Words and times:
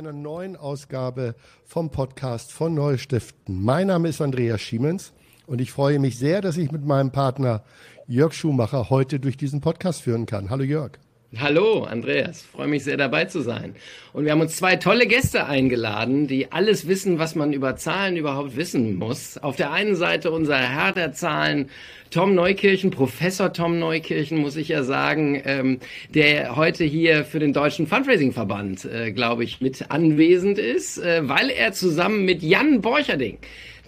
Einer 0.00 0.14
neuen 0.14 0.56
Ausgabe 0.56 1.34
vom 1.62 1.90
Podcast 1.90 2.52
von 2.52 2.72
Neustiften. 2.72 3.62
Mein 3.62 3.88
Name 3.88 4.08
ist 4.08 4.22
Andreas 4.22 4.62
Schiemens 4.62 5.12
und 5.46 5.60
ich 5.60 5.72
freue 5.72 5.98
mich 5.98 6.18
sehr, 6.18 6.40
dass 6.40 6.56
ich 6.56 6.72
mit 6.72 6.86
meinem 6.86 7.12
Partner 7.12 7.64
Jörg 8.06 8.32
Schumacher 8.32 8.88
heute 8.88 9.20
durch 9.20 9.36
diesen 9.36 9.60
Podcast 9.60 10.00
führen 10.00 10.24
kann. 10.24 10.48
Hallo 10.48 10.64
Jörg. 10.64 10.92
Hallo, 11.38 11.84
Andreas. 11.84 12.42
Freue 12.42 12.66
mich 12.66 12.82
sehr 12.82 12.96
dabei 12.96 13.26
zu 13.26 13.40
sein. 13.40 13.76
Und 14.12 14.24
wir 14.24 14.32
haben 14.32 14.40
uns 14.40 14.56
zwei 14.56 14.74
tolle 14.74 15.06
Gäste 15.06 15.46
eingeladen, 15.46 16.26
die 16.26 16.50
alles 16.50 16.88
wissen, 16.88 17.20
was 17.20 17.36
man 17.36 17.52
über 17.52 17.76
Zahlen 17.76 18.16
überhaupt 18.16 18.56
wissen 18.56 18.96
muss. 18.96 19.38
Auf 19.38 19.54
der 19.54 19.70
einen 19.70 19.94
Seite 19.94 20.32
unser 20.32 20.58
Herr 20.58 20.90
der 20.90 21.12
Zahlen, 21.12 21.70
Tom 22.10 22.34
Neukirchen, 22.34 22.90
Professor 22.90 23.52
Tom 23.52 23.78
Neukirchen, 23.78 24.38
muss 24.38 24.56
ich 24.56 24.66
ja 24.66 24.82
sagen, 24.82 25.40
ähm, 25.44 25.78
der 26.12 26.56
heute 26.56 26.82
hier 26.82 27.24
für 27.24 27.38
den 27.38 27.52
Deutschen 27.52 27.86
Fundraising-Verband, 27.86 28.86
äh, 28.86 29.12
glaube 29.12 29.44
ich, 29.44 29.60
mit 29.60 29.88
anwesend 29.88 30.58
ist, 30.58 30.98
äh, 30.98 31.28
weil 31.28 31.50
er 31.50 31.70
zusammen 31.70 32.24
mit 32.24 32.42
Jan 32.42 32.80
Borcherding 32.80 33.38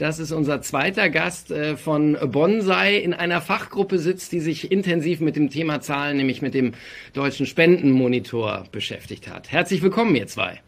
das 0.03 0.19
ist 0.19 0.33
unser 0.33 0.61
zweiter 0.63 1.11
Gast 1.11 1.53
äh, 1.53 1.77
von 1.77 2.19
Bonsai 2.27 2.97
in 2.97 3.15
einer 3.15 3.41
Fachgruppe 3.41 4.01
sitzt, 4.01 4.33
die 4.33 4.41
sich 4.41 4.73
intensiv 4.73 5.21
mit 5.21 5.37
dem 5.37 5.49
Thema 5.49 5.81
Zahlen, 5.81 6.17
nämlich 6.17 6.43
mit 6.43 6.55
dem 6.55 6.73
deutschen 7.13 7.47
Spendenmonitor 7.47 8.65
beschäftigt 8.73 9.33
hat. 9.33 9.53
Herzlich 9.53 9.81
willkommen, 9.81 10.17
ihr 10.17 10.27
zwei. 10.27 10.61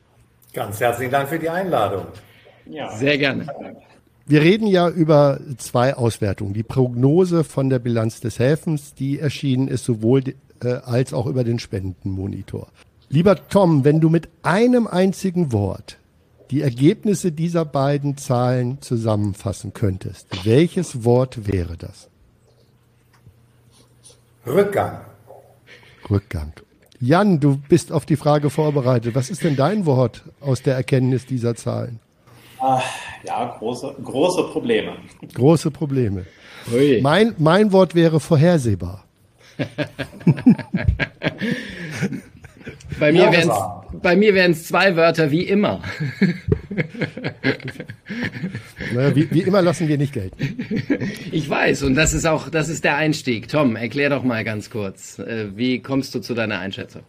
Ganz 0.53 0.79
herzlichen 0.79 1.11
Dank 1.11 1.29
für 1.29 1.41
die 1.41 1.49
Einladung. 1.49 2.07
Ja. 2.67 2.97
Sehr 2.97 3.19
gerne. 3.19 3.49
Wir 4.25 4.41
reden 4.41 4.69
ja 4.69 4.89
über 4.89 5.41
zwei 5.59 5.95
Auswertungen. 5.95 6.55
Die 6.55 6.63
Prognose 6.63 7.43
von 7.43 7.69
der 7.69 7.81
Bilanz 7.81 8.21
des 8.21 8.39
Häfens, 8.39 8.95
die 8.95 9.19
erschienen 9.19 9.67
ist, 9.67 9.85
sowohl 9.85 10.23
äh, 10.63 10.75
als 10.85 11.13
auch 11.13 11.27
über 11.27 11.43
den 11.43 11.59
Spendenmonitor. 11.59 12.69
Lieber 13.09 13.49
Tom, 13.49 13.85
wenn 13.85 14.01
du 14.01 14.11
mit 14.11 14.29
einem 14.43 14.87
einzigen 14.87 15.51
Wort 15.51 15.99
die 16.55 16.63
Ergebnisse 16.63 17.33
dieser 17.33 17.65
beiden 17.65 18.17
Zahlen 18.17 18.81
zusammenfassen 18.81 19.73
könntest, 19.73 20.47
welches 20.47 21.03
Wort 21.03 21.53
wäre 21.53 21.77
das? 21.77 22.09
Rückgang. 24.47 25.01
Rückgang. 26.09 26.53
Jan, 27.01 27.41
du 27.41 27.61
bist 27.69 27.91
auf 27.91 28.07
die 28.07 28.15
Frage 28.15 28.51
vorbereitet. 28.51 29.17
Was 29.17 29.31
ist 29.31 29.43
denn 29.43 29.57
dein 29.57 29.85
Wort 29.85 30.23
aus 30.41 30.63
der 30.63 30.77
Erkenntnis 30.77 31.27
dieser 31.27 31.57
Zahlen? 31.57 31.99
Ah, 32.61 32.81
ja, 33.27 33.57
große, 33.59 33.93
große 34.05 34.45
Probleme. 34.45 34.93
Große 35.35 35.73
Probleme. 35.73 36.25
Mein, 37.03 37.35
mein 37.39 37.73
Wort 37.73 37.97
wäre 37.97 38.21
vorhersehbar. 38.21 39.05
Bei 42.99 43.13
mir 43.13 43.31
wären 43.33 43.51
es 43.51 44.01
bei 44.03 44.17
mir 44.17 44.35
wären 44.35 44.53
es 44.53 44.67
zwei 44.67 44.97
Wörter 44.97 45.31
wie 45.31 45.43
immer. 45.43 45.81
naja, 48.93 49.15
wie, 49.15 49.31
wie, 49.31 49.43
immer 49.43 49.63
lassen 49.63 49.87
wir 49.87 49.99
nicht 49.99 50.13
gelten. 50.13 50.37
Ich 51.31 51.49
weiß 51.49 51.85
und 51.85 51.95
das 51.95 52.13
ist 52.13 52.27
auch 52.27 52.49
das 52.49 52.69
ist 52.69 52.85
der 52.85 52.97
Einstieg. 52.97 53.49
Tom, 53.49 53.77
erklär 53.77 54.11
doch 54.11 54.25
mal 54.25 54.43
ganz 54.45 54.71
kurz, 54.71 55.19
äh, 55.19 55.57
wie 55.57 55.81
kommst 55.81 56.15
du 56.15 56.21
zu 56.21 56.35
deiner 56.35 56.59
Einschätzung? 56.59 57.03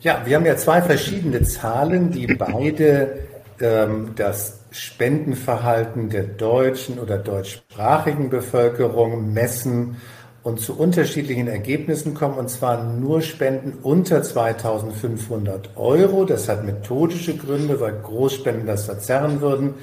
Ja, 0.00 0.22
wir 0.24 0.36
haben 0.36 0.46
ja 0.46 0.56
zwei 0.56 0.82
verschiedene 0.82 1.42
Zahlen, 1.42 2.10
die 2.10 2.26
beide 2.26 3.20
ähm, 3.60 4.12
das 4.16 4.60
Spendenverhalten 4.72 6.08
der 6.08 6.24
deutschen 6.24 6.98
oder 6.98 7.18
deutschsprachigen 7.18 8.30
Bevölkerung 8.30 9.32
messen 9.32 9.96
und 10.42 10.60
zu 10.60 10.76
unterschiedlichen 10.76 11.46
Ergebnissen 11.46 12.14
kommen, 12.14 12.36
und 12.36 12.50
zwar 12.50 12.82
nur 12.82 13.22
Spenden 13.22 13.78
unter 13.82 14.22
2500 14.22 15.76
Euro. 15.76 16.24
Das 16.24 16.48
hat 16.48 16.64
methodische 16.64 17.36
Gründe, 17.36 17.80
weil 17.80 17.94
Großspenden 18.02 18.66
das 18.66 18.86
verzerren 18.86 19.40
würden. 19.40 19.74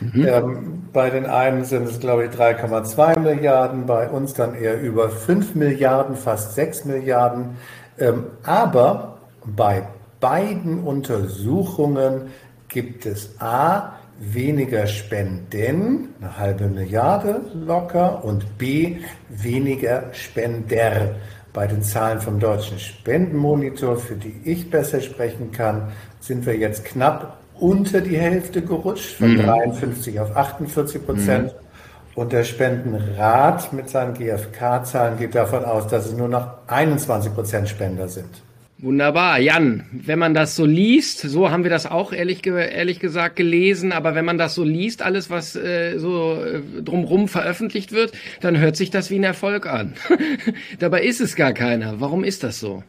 Mhm. 0.00 0.26
Ähm, 0.26 0.82
bei 0.92 1.10
den 1.10 1.26
einen 1.26 1.64
sind 1.64 1.88
es, 1.88 1.98
glaube 1.98 2.26
ich, 2.26 2.30
3,2 2.30 3.18
Milliarden, 3.18 3.86
bei 3.86 4.08
uns 4.08 4.34
dann 4.34 4.54
eher 4.54 4.80
über 4.80 5.10
5 5.10 5.54
Milliarden, 5.54 6.16
fast 6.16 6.54
6 6.54 6.84
Milliarden. 6.84 7.56
Ähm, 7.98 8.24
aber 8.44 9.18
bei 9.44 9.84
beiden 10.20 10.84
Untersuchungen 10.84 12.30
gibt 12.68 13.06
es 13.06 13.40
A, 13.40 13.94
weniger 14.32 14.86
Spenden, 14.86 16.08
eine 16.20 16.38
halbe 16.38 16.66
Milliarde 16.66 17.40
locker, 17.54 18.24
und 18.24 18.58
B, 18.58 18.98
weniger 19.28 20.04
Spender. 20.12 21.16
Bei 21.52 21.66
den 21.66 21.82
Zahlen 21.82 22.20
vom 22.20 22.40
Deutschen 22.40 22.78
Spendenmonitor, 22.78 23.96
für 23.96 24.16
die 24.16 24.34
ich 24.44 24.70
besser 24.70 25.00
sprechen 25.00 25.52
kann, 25.52 25.92
sind 26.20 26.46
wir 26.46 26.56
jetzt 26.56 26.84
knapp 26.84 27.38
unter 27.54 28.00
die 28.00 28.18
Hälfte 28.18 28.62
gerutscht, 28.62 29.16
von 29.16 29.34
mhm. 29.34 29.42
53 29.42 30.18
auf 30.18 30.36
48 30.36 31.04
Prozent. 31.04 31.46
Mhm. 31.46 31.64
Und 32.16 32.32
der 32.32 32.44
Spendenrat 32.44 33.72
mit 33.72 33.88
seinen 33.88 34.14
GfK-Zahlen 34.14 35.18
geht 35.18 35.34
davon 35.34 35.64
aus, 35.64 35.88
dass 35.88 36.06
es 36.06 36.16
nur 36.16 36.28
noch 36.28 36.48
21 36.68 37.34
Prozent 37.34 37.68
Spender 37.68 38.08
sind. 38.08 38.42
Wunderbar. 38.84 39.38
Jan, 39.38 39.86
wenn 39.92 40.18
man 40.18 40.34
das 40.34 40.56
so 40.56 40.66
liest, 40.66 41.20
so 41.20 41.50
haben 41.50 41.62
wir 41.62 41.70
das 41.70 41.86
auch 41.86 42.12
ehrlich, 42.12 42.46
ehrlich 42.46 43.00
gesagt 43.00 43.34
gelesen, 43.34 43.92
aber 43.92 44.14
wenn 44.14 44.26
man 44.26 44.36
das 44.36 44.54
so 44.54 44.62
liest, 44.62 45.00
alles, 45.00 45.30
was 45.30 45.56
äh, 45.56 45.96
so 45.96 46.34
äh, 46.34 46.60
drumrum 46.82 47.28
veröffentlicht 47.28 47.92
wird, 47.92 48.12
dann 48.42 48.58
hört 48.58 48.76
sich 48.76 48.90
das 48.90 49.08
wie 49.08 49.18
ein 49.18 49.24
Erfolg 49.24 49.64
an. 49.66 49.94
Dabei 50.80 51.02
ist 51.02 51.22
es 51.22 51.34
gar 51.34 51.54
keiner. 51.54 51.98
Warum 51.98 52.24
ist 52.24 52.42
das 52.44 52.60
so? 52.60 52.82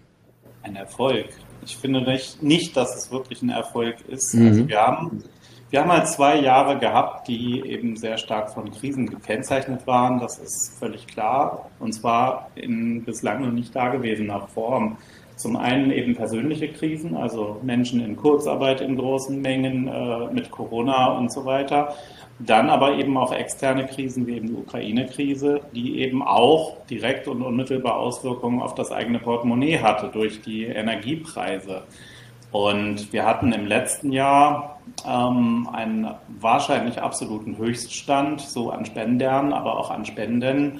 Ein 0.63 0.75
Erfolg. 0.75 1.27
Ich 1.63 1.77
finde 1.77 2.01
nicht, 2.01 2.43
nicht 2.43 2.75
dass 2.75 2.93
es 2.93 3.09
wirklich 3.09 3.41
ein 3.41 3.49
Erfolg 3.49 3.95
ist. 4.09 4.33
Mhm. 4.33 4.47
Also 4.47 4.67
wir 4.67 4.81
haben, 4.81 5.23
wir 5.69 5.79
haben 5.79 5.91
halt 5.93 6.09
zwei 6.09 6.41
Jahre 6.41 6.77
gehabt, 6.77 7.29
die 7.29 7.61
eben 7.65 7.95
sehr 7.95 8.17
stark 8.17 8.51
von 8.51 8.69
Krisen 8.69 9.09
gekennzeichnet 9.09 9.87
waren. 9.87 10.19
Das 10.19 10.39
ist 10.39 10.77
völlig 10.77 11.07
klar. 11.07 11.69
Und 11.79 11.93
zwar 11.93 12.49
in 12.55 13.05
bislang 13.05 13.45
noch 13.45 13.53
nicht 13.53 13.73
dagewesener 13.73 14.45
Form. 14.49 14.97
Zum 15.35 15.57
einen 15.57 15.91
eben 15.91 16.15
persönliche 16.15 16.69
Krisen, 16.69 17.15
also 17.15 17.57
Menschen 17.61 17.99
in 18.03 18.15
Kurzarbeit 18.15 18.81
in 18.81 18.95
großen 18.95 19.41
Mengen 19.41 19.87
äh, 19.87 20.33
mit 20.33 20.49
Corona 20.49 21.17
und 21.17 21.31
so 21.31 21.45
weiter. 21.45 21.95
Dann 22.39 22.69
aber 22.69 22.95
eben 22.95 23.17
auch 23.17 23.33
externe 23.33 23.85
Krisen 23.85 24.27
wie 24.27 24.35
eben 24.35 24.47
die 24.47 24.53
Ukraine-Krise, 24.53 25.61
die 25.73 25.99
eben 25.99 26.21
auch 26.21 26.85
direkt 26.89 27.27
und 27.27 27.41
unmittelbar 27.41 27.97
Auswirkungen 27.97 28.61
auf 28.61 28.75
das 28.75 28.91
eigene 28.91 29.19
Portemonnaie 29.19 29.79
hatte 29.79 30.09
durch 30.11 30.41
die 30.41 30.65
Energiepreise. 30.65 31.83
Und 32.51 33.11
wir 33.11 33.25
hatten 33.25 33.51
im 33.51 33.65
letzten 33.65 34.11
Jahr 34.11 34.79
ähm, 35.05 35.67
einen 35.71 36.07
wahrscheinlich 36.39 37.01
absoluten 37.01 37.57
Höchststand, 37.57 38.41
so 38.41 38.69
an 38.69 38.85
Spendern, 38.85 39.51
aber 39.51 39.77
auch 39.77 39.91
an 39.91 40.05
Spenden 40.05 40.79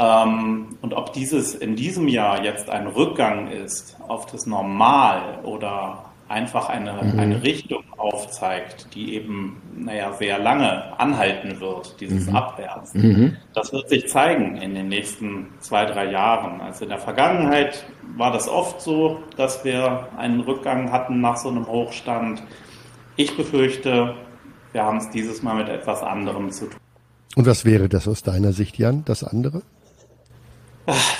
und 0.00 0.94
ob 0.94 1.12
dieses 1.12 1.54
in 1.54 1.76
diesem 1.76 2.08
Jahr 2.08 2.42
jetzt 2.42 2.70
ein 2.70 2.86
Rückgang 2.86 3.48
ist 3.48 3.98
auf 4.08 4.24
das 4.24 4.46
Normal 4.46 5.40
oder 5.42 6.06
einfach 6.26 6.70
eine, 6.70 6.92
mhm. 6.92 7.18
eine 7.18 7.42
Richtung 7.42 7.82
aufzeigt, 7.98 8.94
die 8.94 9.14
eben, 9.14 9.60
naja, 9.76 10.12
sehr 10.14 10.38
lange 10.38 10.98
anhalten 10.98 11.60
wird, 11.60 12.00
dieses 12.00 12.28
mhm. 12.28 12.36
Abwärts. 12.36 12.94
Mhm. 12.94 13.36
Das 13.52 13.72
wird 13.72 13.90
sich 13.90 14.08
zeigen 14.08 14.56
in 14.56 14.74
den 14.74 14.88
nächsten 14.88 15.48
zwei, 15.58 15.84
drei 15.84 16.10
Jahren. 16.10 16.62
Also 16.62 16.84
in 16.84 16.90
der 16.90 16.98
Vergangenheit 16.98 17.84
war 18.16 18.32
das 18.32 18.48
oft 18.48 18.80
so, 18.80 19.18
dass 19.36 19.64
wir 19.64 20.08
einen 20.16 20.40
Rückgang 20.40 20.92
hatten 20.92 21.20
nach 21.20 21.36
so 21.36 21.50
einem 21.50 21.66
Hochstand. 21.66 22.42
Ich 23.16 23.36
befürchte, 23.36 24.14
wir 24.72 24.84
haben 24.84 24.98
es 24.98 25.10
dieses 25.10 25.42
Mal 25.42 25.56
mit 25.56 25.68
etwas 25.68 26.02
anderem 26.02 26.52
zu 26.52 26.66
tun. 26.66 26.80
Und 27.36 27.46
was 27.46 27.66
wäre 27.66 27.88
das 27.88 28.08
aus 28.08 28.22
deiner 28.22 28.52
Sicht, 28.52 28.78
Jan, 28.78 29.04
das 29.04 29.24
andere? 29.24 29.62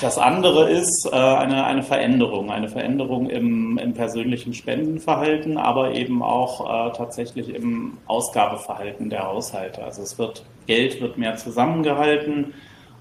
Das 0.01 0.17
andere 0.17 0.69
ist 0.69 1.07
äh, 1.11 1.15
eine, 1.15 1.65
eine 1.65 1.83
Veränderung, 1.83 2.51
eine 2.51 2.69
Veränderung 2.69 3.29
im, 3.29 3.77
im 3.77 3.93
persönlichen 3.93 4.53
Spendenverhalten, 4.53 5.57
aber 5.57 5.93
eben 5.93 6.23
auch 6.23 6.89
äh, 6.89 6.91
tatsächlich 6.93 7.53
im 7.53 7.97
Ausgabeverhalten 8.07 9.09
der 9.09 9.27
Haushalte. 9.27 9.83
Also 9.83 10.01
es 10.01 10.17
wird 10.17 10.43
Geld 10.67 11.01
wird 11.01 11.17
mehr 11.17 11.35
zusammengehalten. 11.37 12.53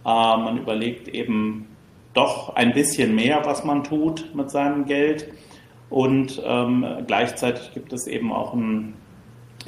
Äh, 0.04 0.08
man 0.08 0.58
überlegt 0.58 1.08
eben 1.08 1.68
doch 2.14 2.54
ein 2.56 2.72
bisschen 2.72 3.14
mehr, 3.14 3.44
was 3.44 3.64
man 3.64 3.84
tut 3.84 4.34
mit 4.34 4.50
seinem 4.50 4.84
Geld. 4.84 5.32
Und 5.88 6.40
ähm, 6.44 6.86
gleichzeitig 7.06 7.72
gibt 7.74 7.92
es 7.92 8.06
eben 8.06 8.32
auch 8.32 8.54
ein 8.54 8.94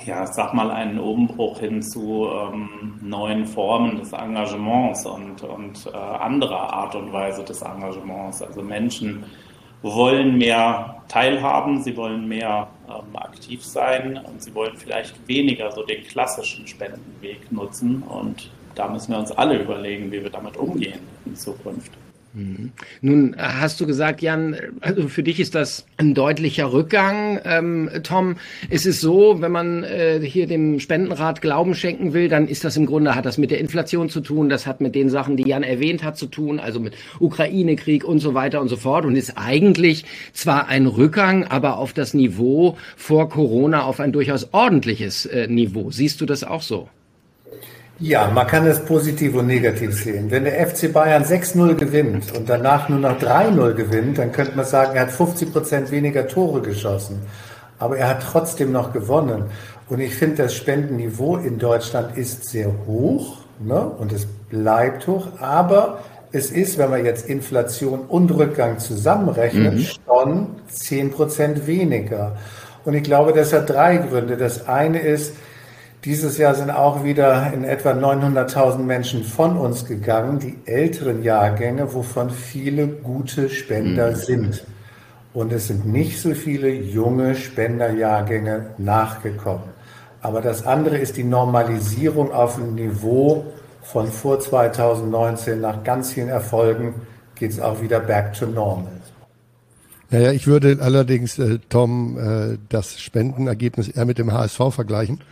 ja, 0.06 0.26
sag 0.26 0.54
mal, 0.54 0.70
einen 0.70 0.98
Umbruch 0.98 1.60
hin 1.60 1.82
zu 1.82 2.28
ähm, 2.28 2.98
neuen 3.02 3.46
Formen 3.46 3.98
des 3.98 4.12
Engagements 4.12 5.06
und, 5.06 5.42
und 5.42 5.86
äh, 5.86 5.96
anderer 5.96 6.72
Art 6.72 6.94
und 6.94 7.12
Weise 7.12 7.44
des 7.44 7.62
Engagements. 7.62 8.42
Also 8.42 8.62
Menschen 8.62 9.24
wollen 9.82 10.38
mehr 10.38 11.02
teilhaben, 11.08 11.82
sie 11.82 11.96
wollen 11.96 12.26
mehr 12.26 12.68
ähm, 12.88 13.16
aktiv 13.16 13.64
sein 13.64 14.20
und 14.24 14.42
sie 14.42 14.54
wollen 14.54 14.76
vielleicht 14.76 15.28
weniger 15.28 15.70
so 15.72 15.82
den 15.82 16.02
klassischen 16.04 16.66
Spendenweg 16.66 17.50
nutzen. 17.52 18.02
Und 18.02 18.50
da 18.74 18.88
müssen 18.88 19.12
wir 19.12 19.18
uns 19.18 19.32
alle 19.32 19.60
überlegen, 19.60 20.10
wie 20.10 20.22
wir 20.22 20.30
damit 20.30 20.56
umgehen 20.56 21.00
in 21.26 21.36
Zukunft. 21.36 21.92
Mhm. 22.34 22.73
Nun 23.02 23.34
hast 23.37 23.81
du 23.81 23.87
gesagt, 23.87 24.23
Jan, 24.23 24.56
also 24.81 25.08
für 25.08 25.23
dich 25.23 25.38
ist 25.38 25.55
das 25.55 25.84
ein 25.99 26.14
deutlicher 26.14 26.73
Rückgang. 26.73 27.40
Ähm, 27.44 27.90
Tom, 28.02 28.37
ist 28.70 28.87
es 28.87 29.00
so, 29.00 29.43
wenn 29.43 29.52
man 29.52 29.84
äh, 29.84 30.20
hier 30.23 30.46
dem 30.46 30.81
Spendenrat 30.81 31.43
Glauben 31.43 31.75
schenken 31.75 32.14
will, 32.14 32.29
dann 32.29 32.49
ist 32.49 32.64
das 32.64 32.76
im 32.76 32.87
Grunde, 32.87 33.14
hat 33.14 33.26
das 33.26 33.37
mit 33.37 33.50
der 33.50 33.58
Inflation 33.58 34.08
zu 34.08 34.20
tun, 34.20 34.49
das 34.49 34.67
hat 34.67 34.81
mit 34.81 34.94
den 34.94 35.11
Sachen, 35.11 35.37
die 35.37 35.46
Jan 35.46 35.62
erwähnt 35.62 36.02
hat, 36.02 36.17
zu 36.17 36.26
tun, 36.26 36.58
also 36.58 36.81
mit 36.81 36.94
Ukraine-Krieg 37.20 38.05
und 38.05 38.20
so 38.20 38.32
weiter 38.32 38.61
und 38.62 38.69
so 38.69 38.76
fort 38.76 39.05
und 39.05 39.14
ist 39.14 39.37
eigentlich 39.37 40.05
zwar 40.32 40.69
ein 40.69 40.87
Rückgang, 40.87 41.44
aber 41.44 41.76
auf 41.76 41.93
das 41.93 42.14
Niveau 42.14 42.78
vor 42.96 43.28
Corona, 43.28 43.85
auf 43.85 44.00
ein 44.00 44.12
durchaus 44.12 44.52
ordentliches 44.52 45.26
äh, 45.26 45.49
Niveau. 45.49 45.90
Siehst 45.90 46.20
du 46.20 46.26
das 46.26 46.44
auch 46.44 46.62
so? 46.62 46.88
Ja, 48.02 48.28
man 48.34 48.49
kann 48.49 48.66
es 48.66 48.81
positiv 48.81 49.37
und 49.37 49.46
negativ 49.46 49.94
sehen. 49.94 50.28
Wenn 50.28 50.43
der 50.43 50.66
FC 50.66 50.93
Bayern 50.93 51.22
6-0 51.22 51.75
gewinnt 51.76 52.37
und 52.37 52.49
danach 52.49 52.88
nur 52.88 52.99
noch 52.99 53.16
3-0 53.16 53.75
gewinnt, 53.75 54.19
dann 54.19 54.32
könnte 54.32 54.56
man 54.56 54.64
sagen, 54.64 54.96
er 54.96 55.02
hat 55.02 55.12
50 55.12 55.52
Prozent 55.52 55.90
weniger 55.93 56.26
Tore 56.26 56.62
geschossen. 56.62 57.22
Aber 57.78 57.96
er 57.96 58.08
hat 58.08 58.25
trotzdem 58.28 58.72
noch 58.72 58.93
gewonnen. 58.93 59.44
Und 59.88 60.00
ich 60.00 60.16
finde, 60.16 60.43
das 60.43 60.56
Spendenniveau 60.56 61.37
in 61.37 61.58
Deutschland 61.58 62.16
ist 62.19 62.46
sehr 62.46 62.72
hoch 62.88 63.37
ne? 63.60 63.81
und 63.81 64.10
es 64.10 64.26
bleibt 64.50 65.06
hoch. 65.06 65.28
Aber 65.38 66.00
es 66.32 66.50
ist, 66.50 66.78
wenn 66.78 66.90
man 66.90 67.04
jetzt 67.04 67.28
Inflation 67.28 68.00
und 68.00 68.32
Rückgang 68.32 68.81
zusammenrechnet, 68.81 69.75
mhm. 69.75 69.87
schon 70.04 70.46
10 70.66 71.12
Prozent 71.12 71.69
weniger. 71.69 72.37
Und 72.84 72.94
ich 72.94 73.04
glaube, 73.04 73.32
das 73.32 73.52
hat 73.52 73.70
drei 73.70 73.99
Gründe. 73.99 74.37
Das 74.37 74.66
eine 74.66 74.99
ist, 74.99 75.34
dieses 76.04 76.37
Jahr 76.37 76.54
sind 76.54 76.70
auch 76.70 77.04
wieder 77.04 77.52
in 77.52 77.64
etwa 77.64 77.93
900.000 77.93 78.78
Menschen 78.78 79.22
von 79.22 79.56
uns 79.56 79.87
gegangen, 79.87 80.40
die 80.40 80.58
älteren 80.64 81.22
Jahrgänge, 81.22 81.94
wovon 81.94 82.31
viele 82.31 82.88
gute 82.88 83.49
Spender 83.49 84.10
mhm. 84.10 84.16
sind. 84.16 84.64
Und 85.32 85.52
es 85.52 85.69
sind 85.69 85.87
nicht 85.87 86.20
so 86.20 86.34
viele 86.34 86.70
junge 86.70 87.37
Spenderjahrgänge 87.37 88.66
nachgekommen. 88.78 89.70
Aber 90.20 90.40
das 90.40 90.66
andere 90.66 90.99
ist 90.99 91.16
die 91.16 91.25
Normalisierung 91.25 92.32
auf 92.32 92.56
dem 92.56 92.75
Niveau 92.75 93.46
von 93.82 94.08
vor 94.08 94.40
2019. 94.40 95.60
Nach 95.60 95.82
ganz 95.84 96.12
vielen 96.12 96.28
Erfolgen 96.28 96.94
geht 97.34 97.52
es 97.52 97.60
auch 97.60 97.81
wieder 97.81 98.00
back 98.00 98.32
to 98.34 98.46
normal. 98.46 99.01
Naja, 100.12 100.31
ich 100.32 100.47
würde 100.47 100.76
allerdings, 100.81 101.38
äh, 101.38 101.59
Tom, 101.70 102.19
äh, 102.19 102.59
das 102.69 103.00
Spendenergebnis 103.00 103.88
eher 103.88 104.05
mit 104.05 104.19
dem 104.19 104.31
HSV 104.31 104.61
vergleichen. 104.70 105.23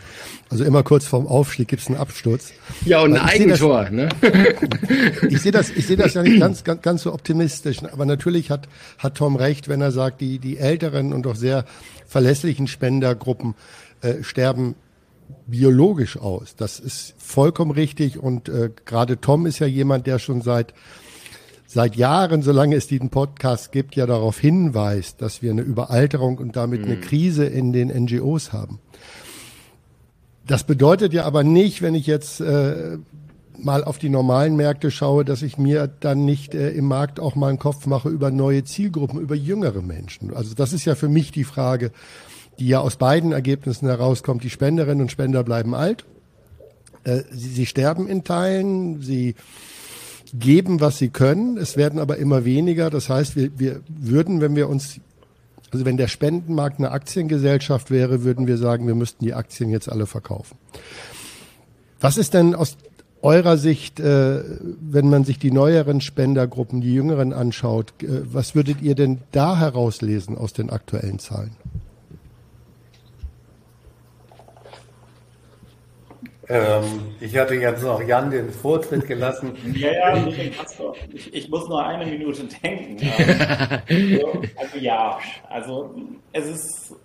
Also 0.48 0.64
immer 0.64 0.82
kurz 0.82 1.04
vorm 1.04 1.26
Aufstieg 1.26 1.68
gibt's 1.68 1.88
einen 1.88 1.98
Absturz. 1.98 2.52
Ja, 2.86 3.02
und 3.02 3.12
ein 3.12 3.20
Eigentor. 3.20 3.82
Das, 3.84 3.92
ne? 3.92 4.08
ich 5.28 5.42
sehe 5.42 5.52
das, 5.52 5.68
ich 5.68 5.86
sehe 5.86 5.98
das 5.98 6.14
ja 6.14 6.22
nicht 6.22 6.40
ganz, 6.40 6.64
ganz, 6.64 6.80
ganz 6.80 7.02
so 7.02 7.12
optimistisch. 7.12 7.84
Aber 7.84 8.06
natürlich 8.06 8.50
hat, 8.50 8.68
hat 8.96 9.16
Tom 9.16 9.36
recht, 9.36 9.68
wenn 9.68 9.82
er 9.82 9.92
sagt, 9.92 10.22
die, 10.22 10.38
die 10.38 10.56
älteren 10.56 11.12
und 11.12 11.26
doch 11.26 11.36
sehr 11.36 11.66
verlässlichen 12.06 12.66
Spendergruppen 12.66 13.54
äh, 14.00 14.22
sterben 14.22 14.76
biologisch 15.46 16.16
aus. 16.16 16.56
Das 16.56 16.80
ist 16.80 17.14
vollkommen 17.18 17.70
richtig. 17.70 18.18
Und 18.18 18.48
äh, 18.48 18.70
gerade 18.86 19.20
Tom 19.20 19.44
ist 19.44 19.58
ja 19.58 19.66
jemand, 19.66 20.06
der 20.06 20.18
schon 20.18 20.40
seit 20.40 20.72
seit 21.72 21.94
Jahren, 21.94 22.42
solange 22.42 22.74
es 22.74 22.88
diesen 22.88 23.10
Podcast 23.10 23.70
gibt, 23.70 23.94
ja 23.94 24.04
darauf 24.04 24.40
hinweist, 24.40 25.22
dass 25.22 25.40
wir 25.40 25.52
eine 25.52 25.62
Überalterung 25.62 26.38
und 26.38 26.56
damit 26.56 26.80
mhm. 26.80 26.86
eine 26.86 26.96
Krise 27.00 27.44
in 27.44 27.72
den 27.72 27.88
NGOs 27.88 28.52
haben. 28.52 28.80
Das 30.48 30.64
bedeutet 30.64 31.12
ja 31.12 31.24
aber 31.24 31.44
nicht, 31.44 31.80
wenn 31.80 31.94
ich 31.94 32.08
jetzt 32.08 32.40
äh, 32.40 32.98
mal 33.56 33.84
auf 33.84 33.98
die 33.98 34.08
normalen 34.08 34.56
Märkte 34.56 34.90
schaue, 34.90 35.24
dass 35.24 35.42
ich 35.42 35.58
mir 35.58 35.86
dann 35.86 36.24
nicht 36.24 36.56
äh, 36.56 36.70
im 36.70 36.86
Markt 36.86 37.20
auch 37.20 37.36
mal 37.36 37.50
einen 37.50 37.60
Kopf 37.60 37.86
mache 37.86 38.08
über 38.08 38.32
neue 38.32 38.64
Zielgruppen, 38.64 39.20
über 39.20 39.36
jüngere 39.36 39.80
Menschen. 39.80 40.34
Also 40.34 40.54
das 40.56 40.72
ist 40.72 40.86
ja 40.86 40.96
für 40.96 41.08
mich 41.08 41.30
die 41.30 41.44
Frage, 41.44 41.92
die 42.58 42.66
ja 42.66 42.80
aus 42.80 42.96
beiden 42.96 43.30
Ergebnissen 43.30 43.86
herauskommt. 43.86 44.42
Die 44.42 44.50
Spenderinnen 44.50 45.02
und 45.02 45.12
Spender 45.12 45.44
bleiben 45.44 45.76
alt. 45.76 46.04
Äh, 47.04 47.20
sie, 47.30 47.50
sie 47.50 47.66
sterben 47.66 48.08
in 48.08 48.24
Teilen, 48.24 49.02
sie 49.02 49.36
geben, 50.34 50.80
was 50.80 50.98
sie 50.98 51.08
können. 51.08 51.56
Es 51.56 51.76
werden 51.76 51.98
aber 51.98 52.16
immer 52.16 52.44
weniger. 52.44 52.90
Das 52.90 53.08
heißt, 53.08 53.36
wir, 53.36 53.50
wir 53.58 53.80
würden, 53.88 54.40
wenn 54.40 54.56
wir 54.56 54.68
uns, 54.68 55.00
also 55.70 55.84
wenn 55.84 55.96
der 55.96 56.08
Spendenmarkt 56.08 56.78
eine 56.78 56.90
Aktiengesellschaft 56.90 57.90
wäre, 57.90 58.24
würden 58.24 58.46
wir 58.46 58.58
sagen, 58.58 58.86
wir 58.86 58.94
müssten 58.94 59.24
die 59.24 59.34
Aktien 59.34 59.70
jetzt 59.70 59.90
alle 59.90 60.06
verkaufen. 60.06 60.56
Was 62.00 62.16
ist 62.16 62.34
denn 62.34 62.54
aus 62.54 62.76
eurer 63.22 63.58
Sicht, 63.58 64.00
äh, 64.00 64.42
wenn 64.80 65.10
man 65.10 65.24
sich 65.24 65.38
die 65.38 65.50
neueren 65.50 66.00
Spendergruppen, 66.00 66.80
die 66.80 66.94
jüngeren 66.94 67.32
anschaut, 67.32 67.92
äh, 68.02 68.22
was 68.24 68.54
würdet 68.54 68.80
ihr 68.80 68.94
denn 68.94 69.18
da 69.32 69.58
herauslesen 69.58 70.38
aus 70.38 70.52
den 70.52 70.70
aktuellen 70.70 71.18
Zahlen? 71.18 71.52
Ähm, 76.50 77.14
ich 77.20 77.36
hatte 77.36 77.54
jetzt 77.54 77.84
noch 77.84 78.02
Jan 78.02 78.28
den 78.28 78.50
Vortritt 78.50 79.06
gelassen. 79.06 79.52
ja, 79.76 79.92
ja, 79.92 80.26
ich, 81.12 81.32
ich, 81.32 81.48
muss 81.48 81.68
nur 81.68 81.86
eine 81.86 82.04
Minute 82.04 82.42
denken. 82.60 82.98
also 84.56 84.78
ja, 84.80 85.16
also 85.48 85.94
es 86.32 86.46
ist, 86.46 86.96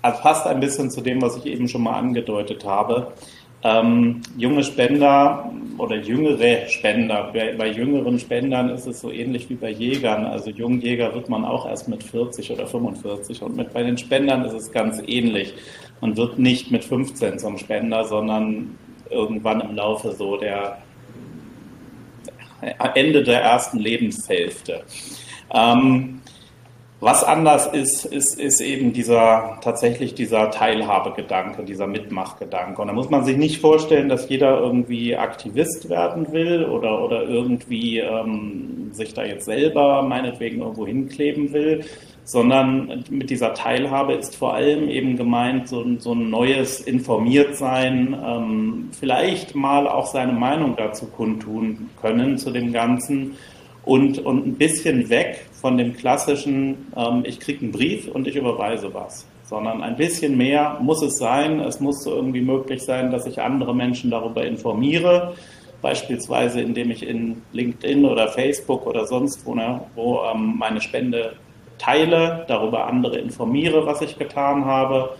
also 0.00 0.22
passt 0.22 0.46
ein 0.46 0.60
bisschen 0.60 0.90
zu 0.90 1.02
dem, 1.02 1.20
was 1.20 1.36
ich 1.36 1.44
eben 1.44 1.68
schon 1.68 1.82
mal 1.82 1.98
angedeutet 1.98 2.64
habe. 2.64 3.12
Ähm, 3.64 4.20
junge 4.36 4.62
Spender 4.62 5.50
oder 5.78 5.96
jüngere 5.96 6.68
Spender, 6.68 7.30
bei, 7.32 7.54
bei, 7.56 7.68
jüngeren 7.70 8.18
Spendern 8.18 8.68
ist 8.70 8.86
es 8.86 9.00
so 9.00 9.10
ähnlich 9.10 9.50
wie 9.50 9.54
bei 9.54 9.70
Jägern. 9.70 10.26
Also 10.26 10.50
Jungjäger 10.50 11.14
wird 11.14 11.28
man 11.28 11.44
auch 11.44 11.68
erst 11.68 11.88
mit 11.88 12.04
40 12.04 12.52
oder 12.52 12.66
45 12.66 13.42
und 13.42 13.56
mit 13.56 13.72
bei 13.72 13.82
den 13.82 13.98
Spendern 13.98 14.44
ist 14.44 14.52
es 14.52 14.70
ganz 14.70 15.02
ähnlich. 15.06 15.54
Man 16.00 16.16
wird 16.16 16.38
nicht 16.38 16.70
mit 16.70 16.84
15 16.84 17.38
zum 17.38 17.58
Spender, 17.58 18.04
sondern 18.04 18.76
irgendwann 19.10 19.60
im 19.60 19.74
Laufe 19.74 20.12
so 20.12 20.36
der 20.36 20.78
Ende 22.94 23.22
der 23.22 23.42
ersten 23.42 23.78
Lebenshälfte. 23.78 24.82
Ähm, 25.52 26.20
was 27.00 27.22
anders 27.22 27.68
ist, 27.68 28.04
ist, 28.06 28.40
ist 28.40 28.60
eben 28.60 28.92
dieser, 28.92 29.58
tatsächlich 29.60 30.14
dieser 30.14 30.50
Teilhabegedanke, 30.50 31.62
dieser 31.62 31.86
Mitmachgedanke. 31.86 32.82
Und 32.82 32.88
da 32.88 32.92
muss 32.92 33.08
man 33.08 33.24
sich 33.24 33.36
nicht 33.36 33.60
vorstellen, 33.60 34.08
dass 34.08 34.28
jeder 34.28 34.58
irgendwie 34.58 35.16
Aktivist 35.16 35.88
werden 35.88 36.32
will 36.32 36.64
oder, 36.64 37.04
oder 37.04 37.22
irgendwie 37.22 38.00
ähm, 38.00 38.90
sich 38.92 39.14
da 39.14 39.24
jetzt 39.24 39.44
selber 39.44 40.02
meinetwegen 40.02 40.60
irgendwo 40.60 40.86
hinkleben 40.88 41.52
will, 41.52 41.84
sondern 42.24 43.04
mit 43.10 43.30
dieser 43.30 43.54
Teilhabe 43.54 44.14
ist 44.14 44.34
vor 44.34 44.54
allem 44.54 44.88
eben 44.88 45.16
gemeint, 45.16 45.68
so, 45.68 45.84
so 45.98 46.12
ein 46.12 46.30
neues 46.30 46.80
Informiertsein, 46.80 48.16
ähm, 48.26 48.90
vielleicht 48.98 49.54
mal 49.54 49.86
auch 49.86 50.06
seine 50.06 50.32
Meinung 50.32 50.74
dazu 50.76 51.06
kundtun 51.06 51.90
können 52.00 52.38
zu 52.38 52.50
dem 52.50 52.72
Ganzen 52.72 53.36
und, 53.88 54.18
und 54.18 54.46
ein 54.46 54.54
bisschen 54.56 55.08
weg 55.08 55.46
von 55.50 55.78
dem 55.78 55.96
klassischen, 55.96 56.92
ähm, 56.94 57.22
ich 57.24 57.40
kriege 57.40 57.62
einen 57.62 57.72
Brief 57.72 58.06
und 58.06 58.28
ich 58.28 58.36
überweise 58.36 58.92
was, 58.92 59.26
sondern 59.44 59.82
ein 59.82 59.96
bisschen 59.96 60.36
mehr 60.36 60.76
muss 60.82 61.00
es 61.02 61.16
sein. 61.16 61.60
Es 61.60 61.80
muss 61.80 62.04
irgendwie 62.04 62.42
möglich 62.42 62.82
sein, 62.82 63.10
dass 63.10 63.24
ich 63.24 63.40
andere 63.40 63.74
Menschen 63.74 64.10
darüber 64.10 64.44
informiere, 64.44 65.32
beispielsweise 65.80 66.60
indem 66.60 66.90
ich 66.90 67.02
in 67.02 67.40
LinkedIn 67.52 68.04
oder 68.04 68.28
Facebook 68.28 68.86
oder 68.86 69.06
sonst 69.06 69.46
wo, 69.46 69.54
ne, 69.54 69.80
wo 69.94 70.20
ähm, 70.22 70.56
meine 70.58 70.82
Spende 70.82 71.36
teile, 71.78 72.44
darüber 72.46 72.88
andere 72.88 73.16
informiere, 73.16 73.86
was 73.86 74.02
ich 74.02 74.18
getan 74.18 74.66
habe, 74.66 75.16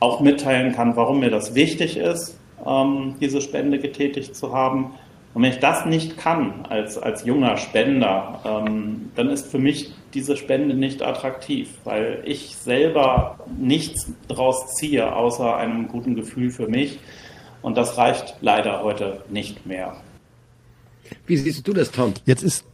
auch 0.00 0.20
mitteilen 0.20 0.74
kann, 0.74 0.94
warum 0.94 1.20
mir 1.20 1.30
das 1.30 1.54
wichtig 1.54 1.96
ist, 1.96 2.38
ähm, 2.66 3.14
diese 3.18 3.40
Spende 3.40 3.78
getätigt 3.78 4.36
zu 4.36 4.52
haben 4.52 4.92
und 5.34 5.42
wenn 5.42 5.50
ich 5.50 5.58
das 5.58 5.84
nicht 5.84 6.16
kann 6.16 6.64
als, 6.68 6.96
als 6.96 7.24
junger 7.24 7.56
Spender, 7.56 8.40
ähm, 8.44 9.10
dann 9.16 9.30
ist 9.30 9.48
für 9.48 9.58
mich 9.58 9.92
diese 10.14 10.36
Spende 10.36 10.76
nicht 10.76 11.02
attraktiv, 11.02 11.70
weil 11.82 12.22
ich 12.24 12.56
selber 12.56 13.40
nichts 13.58 14.12
daraus 14.28 14.74
ziehe, 14.76 15.14
außer 15.14 15.56
einem 15.56 15.88
guten 15.88 16.14
Gefühl 16.14 16.50
für 16.50 16.68
mich. 16.68 17.00
Und 17.62 17.76
das 17.76 17.98
reicht 17.98 18.36
leider 18.42 18.84
heute 18.84 19.24
nicht 19.28 19.66
mehr. 19.66 19.96
Wie 21.26 21.36
siehst 21.36 21.66
du 21.66 21.72
das, 21.72 21.90
Tom? 21.90 22.14
Jetzt 22.26 22.44
ist, 22.44 22.64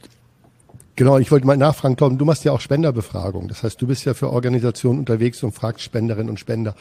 genau, 0.97 1.17
ich 1.17 1.31
wollte 1.31 1.47
mal 1.47 1.57
nachfragen, 1.57 1.97
Tom, 1.97 2.19
du 2.19 2.26
machst 2.26 2.45
ja 2.45 2.52
auch 2.52 2.61
Spenderbefragung. 2.61 3.49
Das 3.49 3.62
heißt, 3.62 3.81
du 3.81 3.87
bist 3.87 4.05
ja 4.05 4.12
für 4.12 4.31
Organisationen 4.31 4.99
unterwegs 4.99 5.43
und 5.43 5.52
fragst 5.52 5.83
Spenderinnen 5.83 6.29
und 6.29 6.38
Spender. 6.38 6.75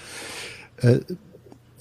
Äh, 0.81 0.99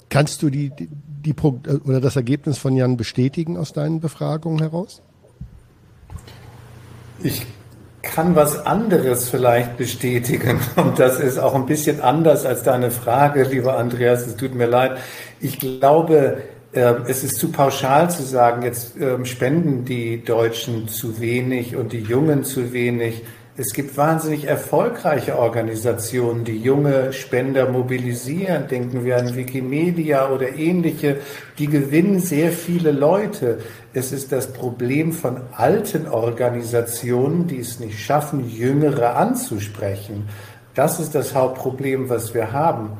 kannst 0.09 0.41
du 0.41 0.49
die, 0.49 0.69
die, 0.69 0.89
die 0.89 1.35
oder 1.39 2.01
das 2.01 2.15
Ergebnis 2.15 2.57
von 2.57 2.75
Jan 2.75 2.97
bestätigen 2.97 3.57
aus 3.57 3.73
deinen 3.73 3.99
Befragungen 3.99 4.59
heraus? 4.59 5.01
Ich 7.21 7.45
kann 8.01 8.35
was 8.35 8.65
anderes 8.65 9.29
vielleicht 9.29 9.77
bestätigen 9.77 10.59
und 10.75 10.99
das 10.99 11.19
ist 11.19 11.37
auch 11.37 11.53
ein 11.53 11.65
bisschen 11.65 12.01
anders 12.01 12.45
als 12.45 12.63
deine 12.63 12.91
Frage, 12.91 13.43
lieber 13.43 13.77
Andreas. 13.77 14.25
Es 14.25 14.35
tut 14.35 14.55
mir 14.55 14.67
leid. 14.67 14.97
Ich 15.39 15.59
glaube, 15.59 16.41
ähm, 16.73 17.03
es 17.07 17.23
ist 17.23 17.37
zu 17.37 17.51
pauschal 17.51 18.09
zu 18.09 18.23
sagen, 18.23 18.61
jetzt 18.61 18.95
ähm, 18.99 19.25
spenden 19.25 19.85
die 19.85 20.23
Deutschen 20.23 20.87
zu 20.87 21.19
wenig 21.19 21.75
und 21.75 21.93
die 21.93 21.99
Jungen 21.99 22.43
zu 22.43 22.73
wenig. 22.73 23.23
Es 23.61 23.73
gibt 23.73 23.97
wahnsinnig 23.97 24.45
erfolgreiche 24.45 25.37
Organisationen, 25.37 26.45
die 26.45 26.59
junge 26.59 27.11
Spender 27.11 27.69
mobilisieren. 27.69 28.69
Denken 28.69 29.03
wir 29.03 29.17
an 29.17 29.35
Wikimedia 29.35 30.29
oder 30.29 30.55
ähnliche. 30.55 31.17
Die 31.57 31.67
gewinnen 31.67 32.21
sehr 32.21 32.53
viele 32.53 32.93
Leute. 32.93 33.59
Es 33.93 34.13
ist 34.13 34.31
das 34.31 34.53
Problem 34.53 35.11
von 35.11 35.41
alten 35.51 36.07
Organisationen, 36.07 37.47
die 37.47 37.59
es 37.59 37.81
nicht 37.81 37.99
schaffen, 37.99 38.49
Jüngere 38.49 39.17
anzusprechen. 39.17 40.29
Das 40.73 41.01
ist 41.01 41.13
das 41.13 41.35
Hauptproblem, 41.35 42.07
was 42.07 42.33
wir 42.33 42.53
haben. 42.53 42.91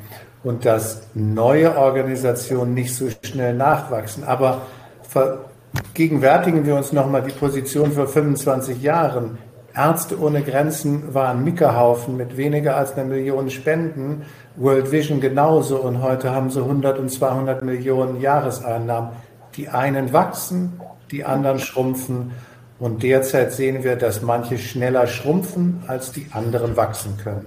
Und 0.44 0.66
dass 0.66 1.04
neue 1.14 1.78
Organisationen 1.78 2.74
nicht 2.74 2.94
so 2.94 3.08
schnell 3.24 3.54
nachwachsen. 3.54 4.26
Aber 4.26 4.64
vergegenwärtigen 5.08 6.66
wir 6.66 6.76
uns 6.76 6.92
nochmal 6.92 7.22
die 7.22 7.32
Position 7.32 7.94
vor 7.94 8.08
25 8.10 8.82
Jahren. 8.82 9.38
Ärzte 9.80 10.20
ohne 10.20 10.42
Grenzen 10.42 11.14
waren 11.14 11.46
Mickerhaufen 11.46 12.18
mit 12.18 12.36
weniger 12.36 12.76
als 12.76 12.92
einer 12.94 13.06
Million 13.06 13.50
Spenden. 13.50 14.24
World 14.58 14.92
Vision 14.92 15.22
genauso. 15.22 15.78
Und 15.78 16.02
heute 16.02 16.32
haben 16.32 16.50
sie 16.50 16.60
100 16.60 17.00
und 17.00 17.10
200 17.10 17.64
Millionen 17.64 18.20
Jahreseinnahmen. 18.20 19.12
Die 19.56 19.70
einen 19.70 20.12
wachsen, 20.12 20.82
die 21.12 21.24
anderen 21.24 21.60
schrumpfen. 21.60 22.32
Und 22.78 23.04
derzeit 23.04 23.54
sehen 23.54 23.86
wir, 23.86 23.96
dass 23.96 24.22
manche 24.22 24.58
schneller 24.58 25.08
schrumpfen, 25.08 25.82
als 25.88 26.12
die 26.12 26.28
anderen 26.32 26.76
wachsen 26.76 27.16
können. 27.18 27.46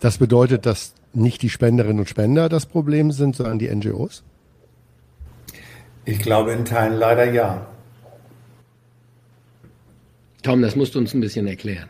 Das 0.00 0.18
bedeutet, 0.18 0.66
dass 0.66 0.92
nicht 1.14 1.40
die 1.40 1.48
Spenderinnen 1.48 2.00
und 2.00 2.08
Spender 2.08 2.50
das 2.50 2.66
Problem 2.66 3.12
sind, 3.12 3.34
sondern 3.34 3.58
die 3.58 3.74
NGOs? 3.74 4.22
Ich 6.04 6.18
glaube 6.18 6.52
in 6.52 6.66
Teilen 6.66 6.98
leider 6.98 7.24
ja. 7.32 7.66
Tom, 10.42 10.62
das 10.62 10.76
musst 10.76 10.94
du 10.94 10.98
uns 10.98 11.14
ein 11.14 11.20
bisschen 11.20 11.46
erklären. 11.46 11.88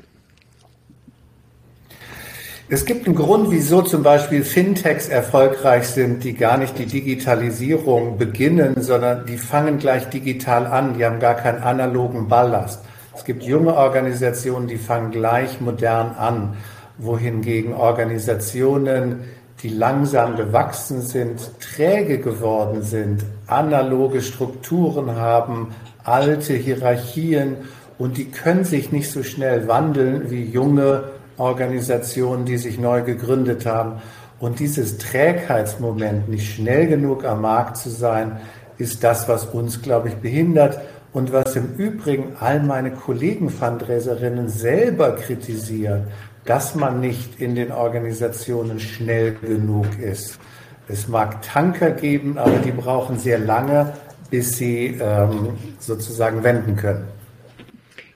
Es 2.71 2.85
gibt 2.85 3.07
einen 3.07 3.17
Grund, 3.17 3.51
wieso 3.51 3.81
zum 3.81 4.03
Beispiel 4.03 4.45
Fintechs 4.45 5.09
erfolgreich 5.09 5.89
sind, 5.89 6.23
die 6.23 6.35
gar 6.35 6.59
nicht 6.59 6.79
die 6.79 6.85
Digitalisierung 6.85 8.19
beginnen, 8.19 8.83
sondern 8.83 9.25
die 9.25 9.39
fangen 9.39 9.79
gleich 9.79 10.11
digital 10.11 10.67
an. 10.67 10.99
Die 10.99 11.05
haben 11.05 11.19
gar 11.19 11.35
keinen 11.35 11.63
analogen 11.63 12.29
Ballast. 12.29 12.85
Es 13.17 13.25
gibt 13.25 13.43
junge 13.43 13.75
Organisationen, 13.75 14.69
die 14.69 14.77
fangen 14.77 15.11
gleich 15.13 15.63
modern 15.63 16.11
an, 16.11 16.57
wohingegen 16.99 17.73
Organisationen, 17.73 19.21
die 19.63 19.71
langsam 19.71 20.37
gewachsen 20.37 21.01
sind, 21.01 21.41
träge 21.61 22.19
geworden 22.19 22.83
sind, 22.83 23.25
analoge 23.47 24.21
Strukturen 24.21 25.17
haben, 25.17 25.75
alte 26.05 26.53
Hierarchien 26.53 27.57
und 27.99 28.17
die 28.17 28.31
können 28.31 28.65
sich 28.65 28.93
nicht 28.93 29.11
so 29.11 29.23
schnell 29.23 29.67
wandeln 29.67 30.31
wie 30.31 30.45
junge 30.45 31.05
Organisationen, 31.37 32.45
die 32.45 32.57
sich 32.57 32.79
neu 32.79 33.03
gegründet 33.03 33.67
haben. 33.67 34.01
Und 34.39 34.61
dieses 34.61 34.99
Trägheitsmoment, 34.99 36.29
nicht 36.29 36.55
schnell 36.55 36.87
genug 36.87 37.25
am 37.25 37.43
Markt 37.43 37.77
zu 37.77 37.91
sein, 37.91 38.39
ist 38.79 39.03
das, 39.03 39.29
was 39.29 39.47
uns, 39.47 39.83
glaube 39.83 40.09
ich, 40.09 40.15
behindert 40.17 40.81
und 41.13 41.33
was 41.33 41.57
im 41.57 41.75
Übrigen 41.75 42.37
all 42.39 42.63
meine 42.63 42.93
Kollegen 42.93 43.51
Fundraiserinnen 43.51 44.49
selber 44.49 45.17
kritisieren, 45.17 46.05
dass 46.45 46.77
man 46.77 47.01
nicht 47.01 47.41
in 47.41 47.57
den 47.57 47.73
Organisationen 47.73 48.79
schnell 48.79 49.35
genug 49.35 49.99
ist. 49.99 50.39
Es 50.87 51.09
mag 51.09 51.43
Tanker 51.43 51.91
geben, 51.91 52.39
aber 52.39 52.59
die 52.59 52.71
brauchen 52.71 53.19
sehr 53.19 53.39
lange, 53.39 53.93
bis 54.31 54.57
sie 54.57 54.99
ähm, 55.01 55.55
sozusagen 55.81 56.45
wenden 56.45 56.77
können. 56.77 57.18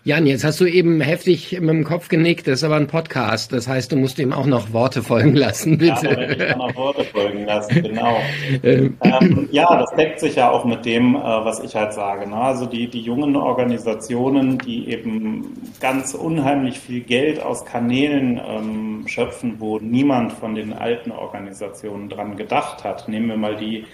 Jan, 0.05 0.27
jetzt 0.27 0.43
hast 0.43 0.61
du 0.61 0.67
eben 0.67 1.01
heftig 1.01 1.53
mit 1.61 1.71
dem 1.71 1.85
Kopf 1.85 2.09
genickt, 2.09 2.49
das 2.49 2.55
ist 2.55 2.65
aber 2.65 2.75
ein 2.75 2.89
Podcast. 2.89 3.53
Das 3.53 3.69
heißt, 3.69 3.93
du 3.93 3.97
musst 3.97 4.19
ihm 4.19 4.33
auch 4.33 4.47
noch 4.47 4.73
Worte 4.73 5.01
folgen 5.01 5.37
lassen, 5.37 5.79
bitte. 5.79 6.09
Ja, 6.09 6.29
ich 6.29 6.39
kann 6.39 6.59
noch 6.59 6.75
Worte 6.75 7.05
folgen 7.05 7.45
lassen, 7.45 7.85
genau. 7.85 8.17
ähm, 8.65 9.49
ja, 9.53 9.79
das 9.79 9.95
deckt 9.95 10.19
sich 10.19 10.35
ja 10.35 10.51
auch 10.51 10.65
mit 10.65 10.85
dem, 10.85 11.15
äh, 11.15 11.21
was 11.21 11.61
ich 11.61 11.77
halt 11.77 11.93
sage. 11.93 12.29
Ne? 12.29 12.35
Also 12.35 12.67
die, 12.67 12.89
die 12.89 13.01
jungen 13.01 13.37
Organisationen, 13.37 14.59
die 14.59 14.89
eben 14.89 15.53
ganz 15.79 16.15
unheimlich 16.15 16.81
viel 16.81 17.03
Geld 17.03 17.41
aus 17.41 17.65
Kanälen 17.65 18.41
ähm, 18.45 19.05
schöpfen, 19.07 19.61
wo 19.61 19.79
niemand 19.79 20.33
von 20.33 20.57
den 20.57 20.73
alten 20.73 21.13
Organisationen 21.13 22.09
dran 22.09 22.37
gedacht 22.37 22.83
hat. 22.83 23.07
Nehmen 23.07 23.29
wir 23.29 23.37
mal 23.37 23.55
die 23.55 23.85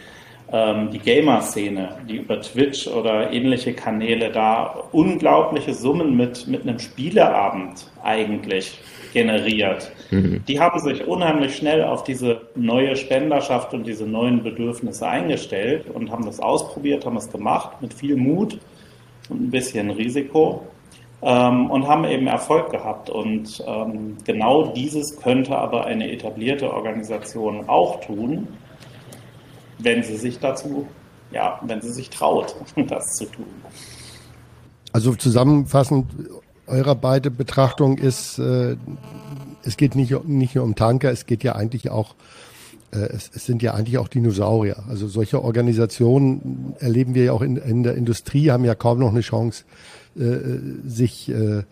ähm, 0.52 0.90
die 0.90 0.98
Gamer-Szene, 0.98 1.90
die 2.08 2.16
über 2.16 2.40
Twitch 2.40 2.86
oder 2.88 3.32
ähnliche 3.32 3.74
Kanäle 3.74 4.30
da 4.30 4.74
unglaubliche 4.92 5.74
Summen 5.74 6.16
mit, 6.16 6.46
mit 6.48 6.62
einem 6.62 6.78
Spieleabend 6.78 7.90
eigentlich 8.02 8.78
generiert. 9.12 9.90
Mhm. 10.10 10.42
Die 10.46 10.60
haben 10.60 10.78
sich 10.80 11.06
unheimlich 11.06 11.56
schnell 11.56 11.84
auf 11.84 12.04
diese 12.04 12.42
neue 12.54 12.96
Spenderschaft 12.96 13.74
und 13.74 13.86
diese 13.86 14.06
neuen 14.06 14.42
Bedürfnisse 14.42 15.06
eingestellt 15.06 15.88
und 15.92 16.10
haben 16.10 16.24
das 16.24 16.40
ausprobiert, 16.40 17.04
haben 17.04 17.16
es 17.16 17.30
gemacht 17.30 17.80
mit 17.80 17.92
viel 17.92 18.16
Mut 18.16 18.58
und 19.28 19.42
ein 19.42 19.50
bisschen 19.50 19.90
Risiko 19.90 20.62
ähm, 21.22 21.70
und 21.70 21.86
haben 21.86 22.04
eben 22.04 22.26
Erfolg 22.26 22.70
gehabt. 22.70 23.10
Und 23.10 23.62
ähm, 23.66 24.16
genau 24.24 24.68
dieses 24.68 25.20
könnte 25.20 25.56
aber 25.56 25.84
eine 25.86 26.10
etablierte 26.10 26.72
Organisation 26.72 27.68
auch 27.68 28.00
tun 28.00 28.48
wenn 29.78 30.02
sie 30.02 30.16
sich 30.16 30.38
dazu, 30.38 30.86
ja, 31.30 31.60
wenn 31.64 31.80
sie 31.80 31.90
sich 31.90 32.10
traut, 32.10 32.54
das 32.88 33.16
zu 33.16 33.26
tun. 33.26 33.46
Also 34.92 35.14
zusammenfassend, 35.14 36.06
eurer 36.66 36.94
beide 36.94 37.30
Betrachtung 37.30 37.98
ist, 37.98 38.38
äh, 38.38 38.76
es 39.62 39.76
geht 39.76 39.94
nicht, 39.94 40.24
nicht 40.24 40.54
nur 40.54 40.64
um 40.64 40.74
Tanker, 40.74 41.10
es 41.10 41.26
geht 41.26 41.44
ja 41.44 41.54
eigentlich 41.54 41.90
auch, 41.90 42.14
äh, 42.92 42.98
es, 42.98 43.30
es 43.34 43.46
sind 43.46 43.62
ja 43.62 43.74
eigentlich 43.74 43.98
auch 43.98 44.08
Dinosaurier. 44.08 44.84
Also 44.88 45.08
solche 45.08 45.42
Organisationen 45.42 46.74
erleben 46.78 47.14
wir 47.14 47.24
ja 47.24 47.32
auch 47.32 47.42
in, 47.42 47.56
in 47.56 47.82
der 47.82 47.94
Industrie, 47.94 48.50
haben 48.50 48.64
ja 48.64 48.74
kaum 48.74 48.98
noch 48.98 49.10
eine 49.10 49.20
Chance, 49.20 49.64
äh, 50.16 50.58
sich 50.86 51.28
äh, 51.28 51.62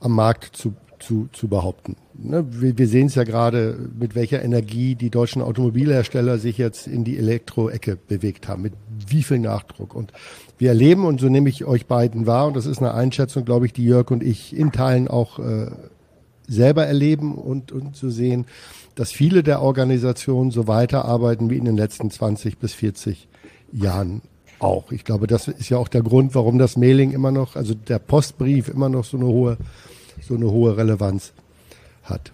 am 0.00 0.12
Markt 0.12 0.56
zu 0.56 0.74
zu, 1.04 1.28
zu 1.32 1.48
behaupten. 1.48 1.96
Ne? 2.14 2.44
Wir, 2.50 2.78
wir 2.78 2.88
sehen 2.88 3.08
es 3.08 3.14
ja 3.14 3.24
gerade, 3.24 3.78
mit 3.98 4.14
welcher 4.14 4.42
Energie 4.42 4.94
die 4.94 5.10
deutschen 5.10 5.42
Automobilhersteller 5.42 6.38
sich 6.38 6.58
jetzt 6.58 6.86
in 6.86 7.04
die 7.04 7.18
Elektro-Ecke 7.18 7.98
bewegt 8.08 8.48
haben, 8.48 8.62
mit 8.62 8.72
wie 9.08 9.22
viel 9.22 9.38
Nachdruck. 9.38 9.94
Und 9.94 10.12
wir 10.58 10.70
erleben, 10.70 11.04
und 11.04 11.20
so 11.20 11.28
nehme 11.28 11.48
ich 11.48 11.64
euch 11.64 11.86
beiden 11.86 12.26
wahr, 12.26 12.46
und 12.46 12.56
das 12.56 12.66
ist 12.66 12.78
eine 12.78 12.94
Einschätzung, 12.94 13.44
glaube 13.44 13.66
ich, 13.66 13.72
die 13.72 13.84
Jörg 13.84 14.10
und 14.10 14.22
ich 14.22 14.56
in 14.56 14.72
Teilen 14.72 15.08
auch 15.08 15.38
äh, 15.38 15.70
selber 16.46 16.86
erleben 16.86 17.34
und, 17.34 17.72
und 17.72 17.96
zu 17.96 18.10
sehen, 18.10 18.46
dass 18.94 19.12
viele 19.12 19.42
der 19.42 19.60
Organisationen 19.60 20.50
so 20.50 20.66
weiterarbeiten 20.66 21.50
wie 21.50 21.56
in 21.56 21.64
den 21.64 21.76
letzten 21.76 22.10
20 22.10 22.58
bis 22.58 22.74
40 22.74 23.28
Jahren 23.72 24.22
auch. 24.60 24.92
Ich 24.92 25.04
glaube, 25.04 25.26
das 25.26 25.48
ist 25.48 25.68
ja 25.68 25.78
auch 25.78 25.88
der 25.88 26.02
Grund, 26.02 26.34
warum 26.34 26.58
das 26.58 26.76
Mailing 26.76 27.10
immer 27.10 27.32
noch, 27.32 27.56
also 27.56 27.74
der 27.74 27.98
Postbrief 27.98 28.68
immer 28.68 28.88
noch 28.88 29.04
so 29.04 29.16
eine 29.16 29.26
hohe 29.26 29.58
so 30.22 30.34
eine 30.34 30.50
hohe 30.50 30.76
Relevanz 30.76 31.32
hat. 32.04 32.32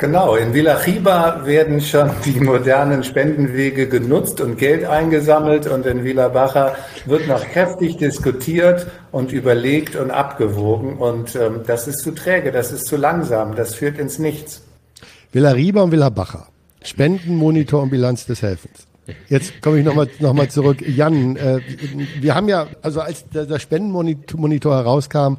Genau, 0.00 0.34
in 0.34 0.54
Villa 0.54 0.80
Chiba 0.82 1.44
werden 1.44 1.78
schon 1.82 2.10
die 2.24 2.40
modernen 2.40 3.04
Spendenwege 3.04 3.86
genutzt 3.86 4.40
und 4.40 4.56
Geld 4.56 4.86
eingesammelt 4.86 5.66
und 5.66 5.84
in 5.84 6.04
Villa 6.04 6.28
Baja 6.28 6.74
wird 7.04 7.28
noch 7.28 7.44
kräftig 7.44 7.98
diskutiert 7.98 8.86
und 9.12 9.30
überlegt 9.30 9.96
und 9.96 10.10
abgewogen 10.10 10.96
und 10.96 11.36
ähm, 11.36 11.60
das 11.66 11.86
ist 11.86 11.98
zu 11.98 12.12
träge, 12.12 12.50
das 12.50 12.72
ist 12.72 12.86
zu 12.86 12.96
langsam, 12.96 13.54
das 13.56 13.74
führt 13.74 13.98
ins 13.98 14.18
Nichts. 14.18 14.62
Villa 15.32 15.50
Riba 15.50 15.82
und 15.82 15.92
Villa 15.92 16.08
Baja, 16.08 16.46
Spendenmonitor 16.82 17.82
und 17.82 17.90
Bilanz 17.90 18.24
des 18.24 18.40
Helfens. 18.40 18.86
Jetzt 19.28 19.60
komme 19.60 19.80
ich 19.80 19.84
nochmal 19.84 20.08
noch 20.18 20.32
mal 20.32 20.48
zurück. 20.48 20.82
Jan, 20.86 21.36
äh, 21.36 21.60
wir 22.20 22.34
haben 22.34 22.48
ja, 22.48 22.68
also 22.80 23.00
als 23.00 23.28
der, 23.28 23.44
der 23.44 23.58
Spendenmonitor 23.58 24.76
herauskam, 24.76 25.34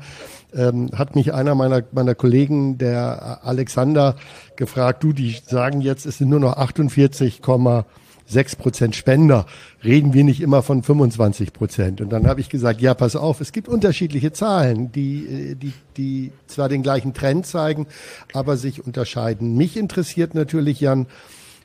ähm, 0.55 0.89
hat 0.93 1.15
mich 1.15 1.33
einer 1.33 1.55
meiner, 1.55 1.83
meiner 1.91 2.15
Kollegen, 2.15 2.77
der 2.77 3.39
Alexander, 3.43 4.15
gefragt, 4.55 5.03
du, 5.03 5.13
die 5.13 5.37
sagen 5.45 5.81
jetzt, 5.81 6.05
es 6.05 6.17
sind 6.17 6.29
nur 6.29 6.39
noch 6.39 6.57
48,6 6.57 8.57
Prozent 8.57 8.95
Spender. 8.95 9.45
Reden 9.83 10.13
wir 10.13 10.23
nicht 10.23 10.41
immer 10.41 10.61
von 10.61 10.83
25 10.83 11.53
Prozent? 11.53 12.01
Und 12.01 12.09
dann 12.09 12.27
habe 12.27 12.41
ich 12.41 12.49
gesagt, 12.49 12.81
ja, 12.81 12.93
pass 12.93 13.15
auf, 13.15 13.41
es 13.41 13.51
gibt 13.51 13.67
unterschiedliche 13.67 14.33
Zahlen, 14.33 14.91
die, 14.91 15.25
äh, 15.25 15.55
die, 15.55 15.73
die 15.97 16.31
zwar 16.47 16.69
den 16.69 16.83
gleichen 16.83 17.13
Trend 17.13 17.45
zeigen, 17.45 17.87
aber 18.33 18.57
sich 18.57 18.85
unterscheiden. 18.85 19.57
Mich 19.57 19.77
interessiert 19.77 20.35
natürlich, 20.35 20.81
Jan, 20.81 21.07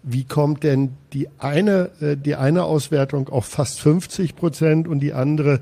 wie 0.03 0.25
kommt 0.25 0.63
denn 0.63 0.93
die 1.13 1.29
eine, 1.39 1.91
äh, 2.01 2.17
die 2.17 2.37
eine 2.37 2.65
Auswertung 2.65 3.29
auf 3.29 3.47
fast 3.47 3.81
50 3.81 4.37
Prozent 4.37 4.87
und 4.87 5.01
die 5.01 5.13
andere 5.13 5.61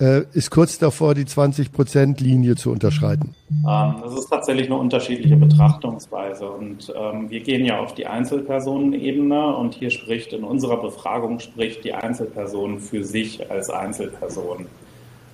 äh, 0.00 0.22
ist 0.32 0.50
kurz 0.50 0.78
davor, 0.78 1.14
die 1.14 1.24
20-Prozent-Linie 1.24 2.56
zu 2.56 2.70
unterschreiten? 2.70 3.34
Ähm, 3.50 3.94
das 4.02 4.14
ist 4.14 4.28
tatsächlich 4.28 4.66
eine 4.66 4.76
unterschiedliche 4.76 5.36
Betrachtungsweise. 5.36 6.48
Und 6.48 6.92
ähm, 6.96 7.30
wir 7.30 7.40
gehen 7.40 7.64
ja 7.64 7.80
auf 7.80 7.94
die 7.94 8.06
Einzelpersonenebene 8.06 9.56
und 9.56 9.74
hier 9.74 9.90
spricht 9.90 10.32
in 10.32 10.44
unserer 10.44 10.80
Befragung 10.80 11.40
spricht 11.40 11.84
die 11.84 11.94
Einzelperson 11.94 12.78
für 12.78 13.04
sich 13.04 13.50
als 13.50 13.70
Einzelperson. 13.70 14.66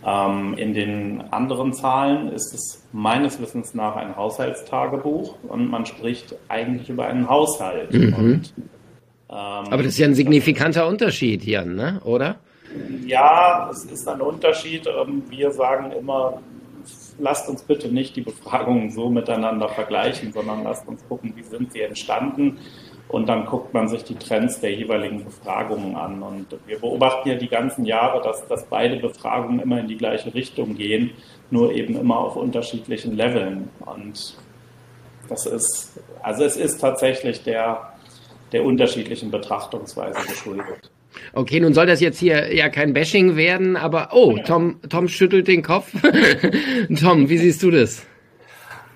Ähm, 0.06 0.54
in 0.56 0.74
den 0.74 1.22
anderen 1.30 1.72
Zahlen 1.72 2.30
ist 2.32 2.52
es 2.52 2.82
meines 2.92 3.40
Wissens 3.40 3.74
nach 3.74 3.96
ein 3.96 4.16
Haushaltstagebuch 4.16 5.36
und 5.48 5.70
man 5.70 5.86
spricht 5.86 6.34
eigentlich 6.48 6.90
über 6.90 7.06
einen 7.06 7.28
Haushalt. 7.28 7.92
Mhm. 7.92 8.14
Und, 8.14 8.54
ähm, 9.30 9.36
Aber 9.70 9.78
das 9.78 9.92
ist 9.92 9.98
ja 9.98 10.06
ein 10.06 10.14
signifikanter 10.14 10.86
Unterschied, 10.86 11.44
Jan, 11.44 11.74
ne? 11.74 12.00
oder? 12.04 12.36
Ja, 13.06 13.68
es 13.70 13.84
ist 13.84 14.08
ein 14.08 14.20
Unterschied. 14.20 14.86
Ähm, 14.86 15.22
wir 15.28 15.50
sagen 15.50 15.92
immer, 15.92 16.40
lasst 17.18 17.48
uns 17.48 17.62
bitte 17.62 17.88
nicht 17.88 18.16
die 18.16 18.22
Befragungen 18.22 18.90
so 18.90 19.08
miteinander 19.08 19.68
vergleichen, 19.68 20.32
sondern 20.32 20.64
lasst 20.64 20.86
uns 20.88 21.06
gucken, 21.08 21.32
wie 21.36 21.42
sind 21.42 21.72
sie 21.72 21.82
entstanden. 21.82 22.58
Und 23.08 23.28
dann 23.28 23.46
guckt 23.46 23.74
man 23.74 23.86
sich 23.88 24.02
die 24.02 24.14
Trends 24.14 24.60
der 24.60 24.74
jeweiligen 24.74 25.24
Befragungen 25.24 25.94
an. 25.94 26.22
Und 26.22 26.46
wir 26.66 26.78
beobachten 26.78 27.28
ja 27.28 27.34
die 27.36 27.48
ganzen 27.48 27.84
Jahre, 27.84 28.22
dass, 28.22 28.46
dass 28.48 28.64
beide 28.66 28.96
Befragungen 28.96 29.60
immer 29.60 29.80
in 29.80 29.88
die 29.88 29.96
gleiche 29.96 30.34
Richtung 30.34 30.74
gehen, 30.74 31.10
nur 31.50 31.72
eben 31.72 31.96
immer 31.96 32.18
auf 32.18 32.36
unterschiedlichen 32.36 33.16
Leveln. 33.16 33.68
Und 33.80 34.36
das 35.28 35.46
ist, 35.46 36.00
also 36.22 36.44
es 36.44 36.56
ist 36.56 36.80
tatsächlich 36.80 37.42
der, 37.42 37.92
der 38.52 38.64
unterschiedlichen 38.64 39.30
Betrachtungsweise 39.30 40.26
geschuldet. 40.26 40.90
Okay, 41.32 41.60
nun 41.60 41.74
soll 41.74 41.86
das 41.86 42.00
jetzt 42.00 42.18
hier 42.18 42.54
ja 42.54 42.68
kein 42.68 42.92
Bashing 42.92 43.36
werden, 43.36 43.76
aber 43.76 44.10
oh, 44.12 44.38
Tom, 44.46 44.76
Tom 44.88 45.08
schüttelt 45.08 45.48
den 45.48 45.62
Kopf. 45.62 45.90
Tom, 47.00 47.28
wie 47.28 47.38
siehst 47.38 47.62
du 47.62 47.70
das? 47.70 48.02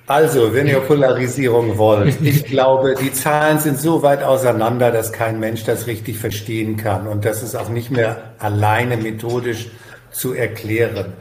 Also, 0.08 0.54
wenn 0.54 0.66
ihr 0.66 0.80
Polarisierung 0.80 1.76
wollt, 1.76 2.16
ich 2.23 2.47
glaube, 2.47 2.94
die 2.99 3.12
Zahlen 3.12 3.58
sind 3.58 3.78
so 3.78 4.02
weit 4.02 4.23
auseinander, 4.23 4.90
dass 4.90 5.12
kein 5.12 5.38
Mensch 5.38 5.64
das 5.64 5.87
richtig 5.87 6.18
verstehen 6.18 6.78
kann. 6.78 7.06
Und 7.06 7.26
das 7.26 7.42
ist 7.42 7.54
auch 7.54 7.68
nicht 7.68 7.90
mehr 7.90 8.32
alleine 8.38 8.97
methodisch 8.97 9.68
zu 10.11 10.32
erklären. 10.32 11.12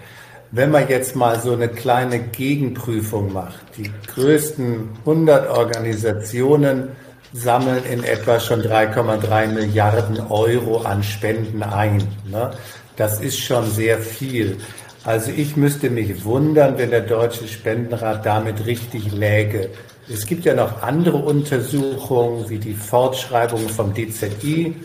Wenn 0.51 0.71
man 0.71 0.87
jetzt 0.87 1.17
mal 1.17 1.37
so 1.41 1.51
eine 1.51 1.67
kleine 1.67 2.19
Gegenprüfung 2.19 3.33
macht, 3.33 3.59
die 3.77 3.91
größten 4.13 4.89
100 4.99 5.49
Organisationen 5.49 6.87
sammeln 7.33 7.83
in 7.85 8.03
etwa 8.03 8.39
schon 8.39 8.61
3,3 8.61 9.47
Milliarden 9.47 10.19
Euro 10.29 10.81
an 10.81 11.03
Spenden 11.03 11.63
ein. 11.63 12.07
Ne? 12.29 12.51
Das 12.95 13.21
ist 13.21 13.39
schon 13.39 13.69
sehr 13.69 13.99
viel. 13.99 14.57
Also 15.03 15.31
ich 15.31 15.55
müsste 15.55 15.89
mich 15.89 16.25
wundern, 16.25 16.77
wenn 16.77 16.89
der 16.89 17.01
Deutsche 17.01 17.47
Spendenrat 17.47 18.25
damit 18.25 18.65
richtig 18.65 19.11
läge. 19.11 19.69
Es 20.09 20.25
gibt 20.25 20.45
ja 20.45 20.53
noch 20.53 20.81
andere 20.81 21.17
Untersuchungen, 21.17 22.49
wie 22.49 22.59
die 22.59 22.73
Fortschreibungen 22.73 23.69
vom 23.69 23.93
DZI 23.93 24.75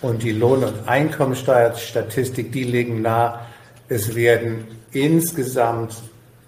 und 0.00 0.22
die 0.22 0.32
Lohn- 0.32 0.64
und 0.64 0.88
Einkommensteuerstatistik, 0.88 2.52
die 2.52 2.64
legen 2.64 3.02
nahe, 3.02 3.40
es 3.88 4.14
werden 4.14 4.66
insgesamt 4.92 5.94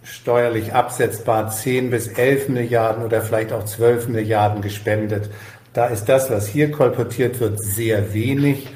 steuerlich 0.02 0.73
absetzbar 0.73 1.50
10 1.50 1.90
bis 1.90 2.09
11 2.09 2.49
Milliarden 2.49 3.04
oder 3.04 3.21
vielleicht 3.21 3.52
auch 3.52 3.64
12 3.64 4.09
Milliarden 4.09 4.62
gespendet. 4.62 5.30
Da 5.73 5.87
ist 5.87 6.09
das, 6.09 6.30
was 6.30 6.47
hier 6.47 6.71
kolportiert 6.71 7.40
wird, 7.40 7.62
sehr 7.62 8.12
wenig. 8.12 8.69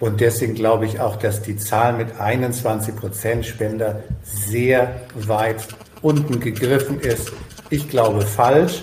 Und 0.00 0.20
deswegen 0.20 0.54
glaube 0.54 0.86
ich 0.86 0.98
auch, 0.98 1.16
dass 1.16 1.42
die 1.42 1.56
Zahl 1.56 1.92
mit 1.92 2.18
21 2.18 2.96
Prozent 2.96 3.46
Spender 3.46 4.02
sehr 4.24 5.02
weit 5.14 5.68
unten 6.00 6.40
gegriffen 6.40 7.00
ist. 7.00 7.32
Ich 7.68 7.88
glaube 7.88 8.22
falsch. 8.22 8.82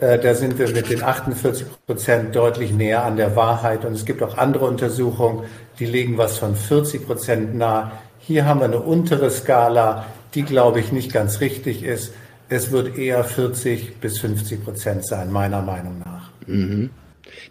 Äh, 0.00 0.18
da 0.18 0.34
sind 0.34 0.58
wir 0.58 0.68
mit 0.68 0.90
den 0.90 1.02
48 1.02 1.66
Prozent 1.86 2.36
deutlich 2.36 2.72
näher 2.72 3.04
an 3.04 3.16
der 3.16 3.34
Wahrheit. 3.34 3.84
Und 3.84 3.94
es 3.94 4.04
gibt 4.04 4.22
auch 4.22 4.36
andere 4.36 4.66
Untersuchungen, 4.66 5.44
die 5.78 5.86
legen 5.86 6.18
was 6.18 6.38
von 6.38 6.54
40 6.54 7.06
Prozent 7.06 7.54
nahe. 7.54 7.92
Hier 8.18 8.44
haben 8.44 8.60
wir 8.60 8.66
eine 8.66 8.80
untere 8.80 9.30
Skala 9.30 10.04
die, 10.34 10.42
glaube 10.42 10.80
ich, 10.80 10.92
nicht 10.92 11.12
ganz 11.12 11.40
richtig 11.40 11.82
ist. 11.82 12.12
Es 12.48 12.70
wird 12.70 12.98
eher 12.98 13.24
40 13.24 14.00
bis 14.00 14.18
50 14.18 14.64
Prozent 14.64 15.06
sein, 15.06 15.32
meiner 15.32 15.62
Meinung 15.62 15.98
nach. 16.00 16.30
Mhm. 16.46 16.90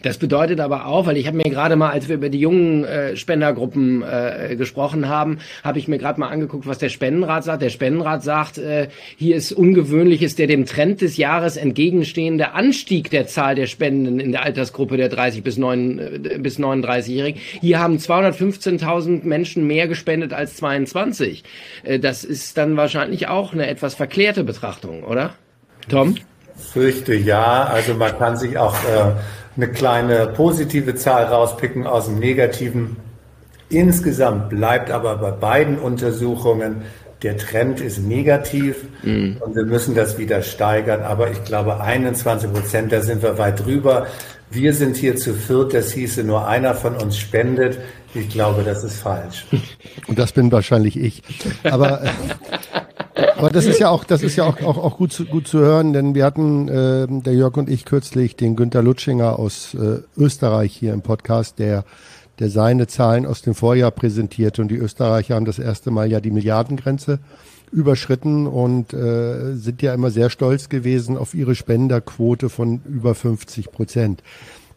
Das 0.02 0.18
bedeutet 0.18 0.60
aber 0.60 0.86
auch, 0.86 1.06
weil 1.06 1.18
ich 1.18 1.28
habe 1.28 1.38
mir 1.38 1.44
gerade 1.44 1.76
mal, 1.76 1.90
als 1.90 2.08
wir 2.08 2.16
über 2.16 2.30
die 2.30 2.40
jungen 2.40 2.84
äh, 2.84 3.16
Spendergruppen 3.16 4.04
äh, 4.04 4.56
gesprochen 4.56 5.08
haben, 5.08 5.40
habe 5.64 5.80
ich 5.80 5.88
mir 5.88 5.98
gerade 5.98 6.20
mal 6.20 6.30
angeguckt, 6.30 6.68
was 6.68 6.78
der 6.78 6.90
Spendenrat 6.90 7.44
sagt. 7.44 7.62
Der 7.62 7.70
Spendenrat 7.70 8.24
sagt, 8.24 8.58
äh, 8.58 8.88
hier 9.16 9.36
ist 9.36 9.52
ungewöhnlich, 9.52 10.22
ist 10.22 10.40
der 10.40 10.48
dem 10.48 10.66
Trend 10.66 11.02
des 11.02 11.18
Jahres 11.18 11.58
entgegenstehende 11.58 12.54
Anstieg 12.54 13.10
der 13.10 13.28
Zahl 13.28 13.56
der 13.56 13.68
Spenden 13.68 14.20
in 14.20 14.32
der 14.32 14.44
Altersgruppe 14.44 14.98
der 14.98 15.10
30 15.10 15.44
bis, 15.44 15.58
9, 15.58 16.00
äh, 16.00 16.38
bis 16.40 16.60
39-Jährigen. 16.60 17.40
Hier 17.60 17.80
haben 17.80 17.98
215.000 17.98 19.26
Menschen 19.26 19.68
mehr 19.68 19.88
gespendet 19.88 20.34
als 20.34 20.56
22. 20.58 21.44
Äh, 21.84 22.00
das 22.00 22.24
ist 22.24 22.58
dann 22.58 22.78
wahrscheinlich 22.78 23.28
auch 23.28 23.54
eine 23.54 23.68
etwas 23.68 23.96
verklärte 23.96 24.44
Betrachtung, 24.44 25.04
oder? 25.04 25.36
Tom? 25.90 26.16
Fürchte 26.56 27.16
ja. 27.16 27.64
Also 27.64 27.94
man 27.96 28.18
kann 28.18 28.38
sich 28.38 28.58
auch 28.58 28.76
äh, 28.84 29.14
eine 29.56 29.68
kleine 29.68 30.28
positive 30.28 30.96
Zahl 30.96 31.26
rauspicken 31.26 31.86
aus 31.88 32.06
dem 32.06 32.20
negativen. 32.20 32.98
Insgesamt 33.70 34.50
bleibt 34.50 34.92
aber 34.92 35.18
bei 35.18 35.32
beiden 35.32 35.80
Untersuchungen 35.80 36.84
der 37.24 37.38
Trend 37.38 37.80
ist 37.82 38.00
negativ 38.00 38.78
mhm. 39.04 39.38
und 39.40 39.56
wir 39.56 39.66
müssen 39.66 39.94
das 39.94 40.18
wieder 40.18 40.42
steigern. 40.42 41.04
Aber 41.04 41.30
ich 41.30 41.44
glaube, 41.44 41.80
21 41.80 42.52
Prozent, 42.52 42.92
da 42.92 43.02
sind 43.02 43.22
wir 43.22 43.38
weit 43.38 43.64
drüber. 43.64 44.08
Wir 44.50 44.74
sind 44.74 44.98
hier 44.98 45.16
zu 45.16 45.34
viert, 45.34 45.74
das 45.74 45.92
hieße 45.92 46.24
nur 46.24 46.48
einer 46.48 46.74
von 46.74 46.96
uns 46.96 47.18
spendet. 47.18 47.78
Ich 48.14 48.30
glaube, 48.30 48.64
das 48.64 48.84
ist 48.84 48.98
falsch. 48.98 49.46
Und 50.08 50.18
das 50.18 50.32
bin 50.32 50.52
wahrscheinlich 50.52 50.98
ich. 50.98 51.22
Aber 51.64 52.02
Aber 53.42 53.50
das 53.50 53.66
ist 53.66 53.80
ja 53.80 53.90
auch, 53.90 54.04
das 54.04 54.22
ist 54.22 54.36
ja 54.36 54.46
auch, 54.46 54.62
auch, 54.62 54.78
auch 54.78 54.98
gut, 54.98 55.12
zu, 55.12 55.26
gut 55.26 55.48
zu 55.48 55.60
hören, 55.60 55.94
denn 55.94 56.14
wir 56.14 56.26
hatten, 56.26 56.68
äh, 56.68 57.08
der 57.10 57.34
Jörg 57.34 57.58
und 57.58 57.70
ich 57.70 57.86
kürzlich 57.86 58.36
den 58.36 58.56
Günter 58.56 58.84
Lutschinger 58.84 59.40
aus 59.40 59.74
äh, 59.74 60.02
Österreich 60.16 60.76
hier 60.78 60.94
im 60.94 61.02
Podcast, 61.02 61.58
der, 61.58 61.84
der 62.38 62.52
seine 62.52 62.86
Zahlen 62.86 63.26
aus 63.26 63.42
dem 63.42 63.56
Vorjahr 63.56 63.90
präsentierte 63.90 64.62
und 64.62 64.68
die 64.68 64.78
Österreicher 64.78 65.34
haben 65.34 65.46
das 65.46 65.58
erste 65.58 65.90
Mal 65.90 66.12
ja 66.12 66.20
die 66.20 66.30
Milliardengrenze 66.30 67.18
überschritten 67.72 68.46
und 68.46 68.94
äh, 68.94 69.56
sind 69.56 69.82
ja 69.82 69.96
immer 69.96 70.12
sehr 70.12 70.30
stolz 70.30 70.70
gewesen 70.70 71.18
auf 71.18 71.34
ihre 71.34 71.56
Spenderquote 71.56 72.48
von 72.50 72.82
über 72.86 73.16
50 73.16 73.72
Prozent. 73.72 74.22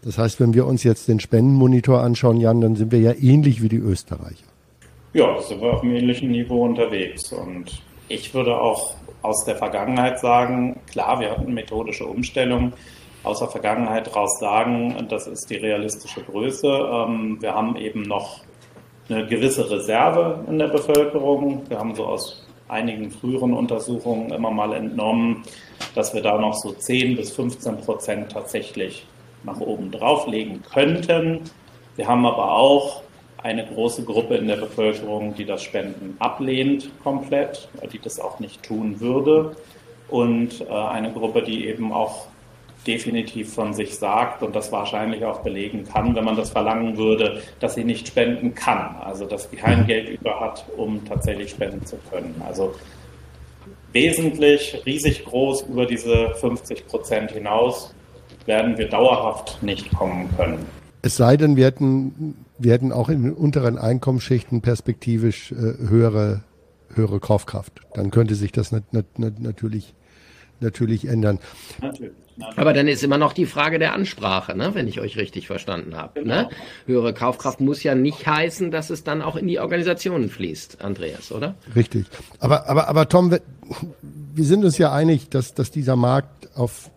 Das 0.03 0.16
heißt, 0.16 0.40
wenn 0.40 0.55
wir 0.55 0.66
uns 0.66 0.85
jetzt 0.85 1.09
den 1.09 1.20
Spendenmonitor 1.20 2.00
anschauen, 2.00 2.40
Jan, 2.40 2.62
dann 2.62 2.77
sind 2.77 2.92
wir 2.92 3.00
ja 3.00 3.12
ähnlich 3.12 3.62
wie 3.62 3.68
die 3.68 3.77
Österreicher. 3.77 4.46
Ja, 5.12 5.38
sind 5.42 5.61
wir 5.61 5.70
auf 5.70 5.83
einem 5.83 5.96
ähnlichen 5.96 6.31
Niveau 6.31 6.64
unterwegs 6.64 7.31
und 7.31 7.83
ich 8.08 8.34
würde 8.34 8.58
auch 8.58 8.94
aus 9.22 9.44
der 9.44 9.56
Vergangenheit 9.56 10.20
sagen, 10.20 10.80
klar, 10.90 11.20
wir 11.20 11.30
hatten 11.30 11.54
methodische 11.54 12.06
Umstellungen. 12.06 12.74
Aus 13.22 13.38
der 13.38 13.48
Vergangenheit 13.48 14.14
raus 14.14 14.38
sagen, 14.38 15.06
das 15.08 15.26
ist 15.26 15.48
die 15.48 15.56
realistische 15.56 16.22
Größe. 16.22 16.68
Ähm, 16.68 17.38
wir 17.40 17.54
haben 17.54 17.76
eben 17.76 18.02
noch 18.02 18.40
eine 19.08 19.26
gewisse 19.26 19.70
Reserve 19.70 20.44
in 20.46 20.58
der 20.58 20.68
Bevölkerung. 20.68 21.62
Wir 21.68 21.78
haben 21.78 21.94
so 21.94 22.04
aus 22.04 22.46
einigen 22.68 23.10
früheren 23.10 23.54
Untersuchungen 23.54 24.30
immer 24.30 24.50
mal 24.50 24.74
entnommen, 24.74 25.42
dass 25.94 26.12
wir 26.12 26.20
da 26.20 26.36
noch 26.38 26.54
so 26.54 26.72
10 26.72 27.16
bis 27.16 27.32
15 27.32 27.78
Prozent 27.78 28.32
tatsächlich 28.32 29.06
nach 29.42 29.60
oben 29.60 29.90
drauflegen 29.90 30.62
könnten. 30.62 31.40
Wir 31.96 32.08
haben 32.08 32.26
aber 32.26 32.52
auch 32.52 33.03
eine 33.44 33.66
große 33.66 34.04
Gruppe 34.04 34.37
in 34.37 34.48
der 34.48 34.57
Bevölkerung, 34.57 35.35
die 35.35 35.44
das 35.44 35.62
Spenden 35.62 36.16
ablehnt 36.18 36.90
komplett, 37.02 37.68
die 37.92 37.98
das 37.98 38.18
auch 38.18 38.40
nicht 38.40 38.62
tun 38.62 39.00
würde. 39.00 39.54
Und 40.09 40.62
äh, 40.62 40.72
eine 40.72 41.12
Gruppe, 41.12 41.42
die 41.42 41.66
eben 41.68 41.92
auch 41.92 42.26
definitiv 42.87 43.52
von 43.52 43.74
sich 43.74 43.96
sagt 43.96 44.42
und 44.42 44.57
das 44.57 44.72
wahrscheinlich 44.72 45.26
auch 45.26 45.40
belegen 45.40 45.85
kann, 45.85 46.14
wenn 46.16 46.24
man 46.24 46.37
das 46.37 46.50
verlangen 46.50 46.96
würde, 46.96 47.42
dass 47.61 47.74
sie 47.74 47.85
nicht 47.85 48.09
spenden 48.09 48.54
kann, 48.54 48.96
also 49.02 49.26
dass 49.26 49.50
sie 49.50 49.57
kein 49.57 49.87
Geld 49.87 50.09
über 50.09 50.40
hat, 50.40 50.64
um 50.78 51.04
tatsächlich 51.04 51.50
spenden 51.50 51.85
zu 51.85 51.96
können. 52.11 52.40
Also 52.46 52.74
wesentlich, 53.92 54.83
riesig 54.87 55.22
groß 55.26 55.62
über 55.62 55.85
diese 55.85 56.35
50 56.37 56.87
Prozent 56.87 57.30
hinaus 57.33 57.94
werden 58.46 58.78
wir 58.78 58.88
dauerhaft 58.88 59.62
nicht 59.62 59.94
kommen 59.94 60.30
können. 60.37 60.64
Es 61.04 61.16
sei 61.16 61.37
denn, 61.37 61.57
wir 61.57 61.66
hätten, 61.66 62.35
wir 62.58 62.72
hätten 62.72 62.92
auch 62.92 63.08
in 63.08 63.22
den 63.22 63.32
unteren 63.32 63.78
Einkommensschichten 63.78 64.60
perspektivisch 64.60 65.52
äh, 65.52 65.54
höhere, 65.54 66.44
höhere 66.94 67.20
Kaufkraft. 67.20 67.80
Dann 67.94 68.10
könnte 68.10 68.34
sich 68.34 68.52
das 68.52 68.72
nat 68.72 68.92
nat 68.92 69.18
natürlich 69.18 69.94
natürlich 70.60 71.06
ändern. 71.06 71.40
Natürlich. 71.80 72.12
Aber 72.56 72.72
dann 72.72 72.88
ist 72.88 73.04
immer 73.04 73.18
noch 73.18 73.32
die 73.32 73.46
Frage 73.46 73.78
der 73.78 73.92
Ansprache, 73.92 74.56
ne? 74.56 74.74
wenn 74.74 74.88
ich 74.88 75.00
euch 75.00 75.16
richtig 75.16 75.46
verstanden 75.46 75.94
habe. 75.96 76.20
Genau. 76.20 76.34
Ne? 76.34 76.48
Höhere 76.86 77.14
Kaufkraft 77.14 77.60
muss 77.60 77.82
ja 77.84 77.94
nicht 77.94 78.26
heißen, 78.26 78.72
dass 78.72 78.90
es 78.90 79.04
dann 79.04 79.22
auch 79.22 79.36
in 79.36 79.46
die 79.46 79.60
Organisationen 79.60 80.28
fließt, 80.28 80.82
Andreas, 80.82 81.30
oder? 81.30 81.54
Richtig. 81.76 82.06
Aber, 82.40 82.68
aber, 82.68 82.88
aber 82.88 83.08
Tom, 83.08 83.36
wir 84.34 84.44
sind 84.44 84.64
uns 84.64 84.78
ja 84.78 84.92
einig, 84.92 85.28
dass, 85.28 85.54
dass 85.54 85.70
dieser 85.70 85.94
Markt 85.94 86.56
auf 86.56 86.90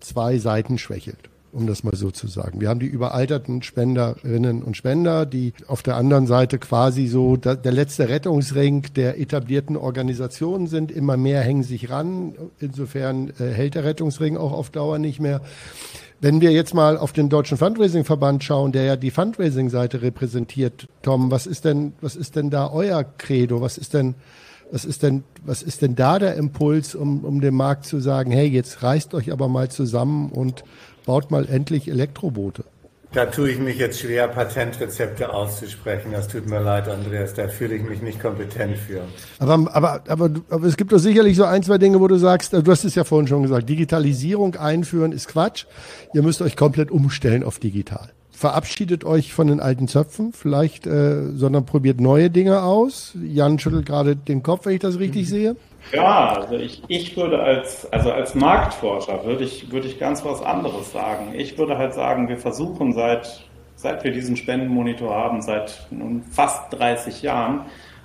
zwei 0.00 0.38
Seiten 0.38 0.78
schwächelt 0.78 1.28
um 1.52 1.66
das 1.66 1.84
mal 1.84 1.94
so 1.94 2.10
zu 2.10 2.26
sagen. 2.26 2.60
Wir 2.60 2.68
haben 2.68 2.80
die 2.80 2.86
überalterten 2.86 3.62
Spenderinnen 3.62 4.62
und 4.62 4.76
Spender, 4.76 5.26
die 5.26 5.52
auf 5.66 5.82
der 5.82 5.96
anderen 5.96 6.26
Seite 6.26 6.58
quasi 6.58 7.06
so 7.06 7.36
der 7.36 7.72
letzte 7.72 8.08
Rettungsring 8.08 8.86
der 8.96 9.20
etablierten 9.20 9.76
Organisationen 9.76 10.66
sind. 10.66 10.90
Immer 10.90 11.16
mehr 11.16 11.40
hängen 11.42 11.62
sich 11.62 11.90
ran. 11.90 12.34
Insofern 12.58 13.30
äh, 13.38 13.50
hält 13.50 13.74
der 13.74 13.84
Rettungsring 13.84 14.36
auch 14.36 14.52
auf 14.52 14.70
Dauer 14.70 14.98
nicht 14.98 15.20
mehr. 15.20 15.40
Wenn 16.20 16.40
wir 16.40 16.50
jetzt 16.50 16.74
mal 16.74 16.98
auf 16.98 17.12
den 17.12 17.28
Deutschen 17.28 17.56
Fundraising-Verband 17.56 18.42
schauen, 18.42 18.72
der 18.72 18.82
ja 18.82 18.96
die 18.96 19.12
Fundraising-Seite 19.12 20.02
repräsentiert, 20.02 20.88
Tom, 21.02 21.30
was 21.30 21.46
ist 21.46 21.64
denn, 21.64 21.92
was 22.00 22.16
ist 22.16 22.34
denn 22.34 22.50
da 22.50 22.70
euer 22.72 23.04
Credo? 23.04 23.60
Was 23.60 23.78
ist 23.78 23.94
denn, 23.94 24.16
was 24.70 24.84
ist 24.84 25.02
denn, 25.02 25.24
was 25.44 25.62
ist 25.62 25.82
denn 25.82 25.94
da 25.94 26.18
der 26.18 26.34
Impuls, 26.34 26.94
um, 26.94 27.24
um 27.24 27.40
dem 27.40 27.54
Markt 27.54 27.86
zu 27.86 28.00
sagen, 28.00 28.30
hey, 28.30 28.46
jetzt 28.46 28.82
reißt 28.82 29.14
euch 29.14 29.32
aber 29.32 29.48
mal 29.48 29.70
zusammen 29.70 30.30
und 30.30 30.64
baut 31.06 31.30
mal 31.30 31.48
endlich 31.48 31.88
Elektroboote. 31.88 32.64
Da 33.12 33.24
tue 33.24 33.50
ich 33.50 33.58
mich 33.58 33.78
jetzt 33.78 34.00
schwer, 34.00 34.28
Patentrezepte 34.28 35.32
auszusprechen. 35.32 36.12
Das 36.12 36.28
tut 36.28 36.46
mir 36.46 36.60
leid, 36.60 36.88
Andreas. 36.88 37.32
Da 37.32 37.48
fühle 37.48 37.74
ich 37.74 37.82
mich 37.82 38.02
nicht 38.02 38.20
kompetent 38.20 38.76
für. 38.76 39.00
Aber, 39.38 39.74
aber, 39.74 40.02
aber, 40.08 40.30
aber 40.50 40.66
es 40.66 40.76
gibt 40.76 40.92
doch 40.92 40.98
sicherlich 40.98 41.34
so 41.34 41.44
ein, 41.44 41.62
zwei 41.62 41.78
Dinge, 41.78 42.00
wo 42.00 42.08
du 42.08 42.16
sagst, 42.16 42.52
du 42.52 42.70
hast 42.70 42.84
es 42.84 42.94
ja 42.94 43.04
vorhin 43.04 43.26
schon 43.26 43.42
gesagt, 43.42 43.66
Digitalisierung 43.66 44.56
einführen 44.56 45.12
ist 45.12 45.28
Quatsch. 45.28 45.64
Ihr 46.12 46.22
müsst 46.22 46.42
euch 46.42 46.54
komplett 46.54 46.90
umstellen 46.90 47.44
auf 47.44 47.58
digital. 47.58 48.10
Verabschiedet 48.38 49.04
euch 49.04 49.32
von 49.32 49.48
den 49.48 49.58
alten 49.58 49.88
Zöpfen, 49.88 50.32
vielleicht, 50.32 50.86
äh, 50.86 51.32
sondern 51.32 51.66
probiert 51.66 52.00
neue 52.00 52.30
Dinge 52.30 52.62
aus. 52.62 53.12
Jan 53.20 53.58
schüttelt 53.58 53.84
gerade 53.84 54.14
den 54.14 54.44
Kopf, 54.44 54.64
wenn 54.64 54.74
ich 54.74 54.80
das 54.80 55.00
richtig 55.00 55.22
mhm. 55.22 55.26
sehe. 55.26 55.56
Ja, 55.92 56.34
also 56.34 56.54
ich, 56.54 56.84
ich 56.86 57.16
würde 57.16 57.40
als, 57.40 57.92
also 57.92 58.12
als 58.12 58.36
Marktforscher 58.36 59.24
würde 59.24 59.42
ich, 59.42 59.72
würde 59.72 59.88
ich 59.88 59.98
ganz 59.98 60.24
was 60.24 60.40
anderes 60.40 60.92
sagen. 60.92 61.34
Ich 61.34 61.58
würde 61.58 61.78
halt 61.78 61.94
sagen, 61.94 62.28
wir 62.28 62.36
versuchen 62.36 62.92
seit, 62.92 63.42
seit 63.74 64.04
wir 64.04 64.12
diesen 64.12 64.36
Spendenmonitor 64.36 65.12
haben, 65.12 65.42
seit 65.42 65.88
nun 65.90 66.22
fast 66.22 66.72
30 66.78 67.22
Jahren, 67.22 67.62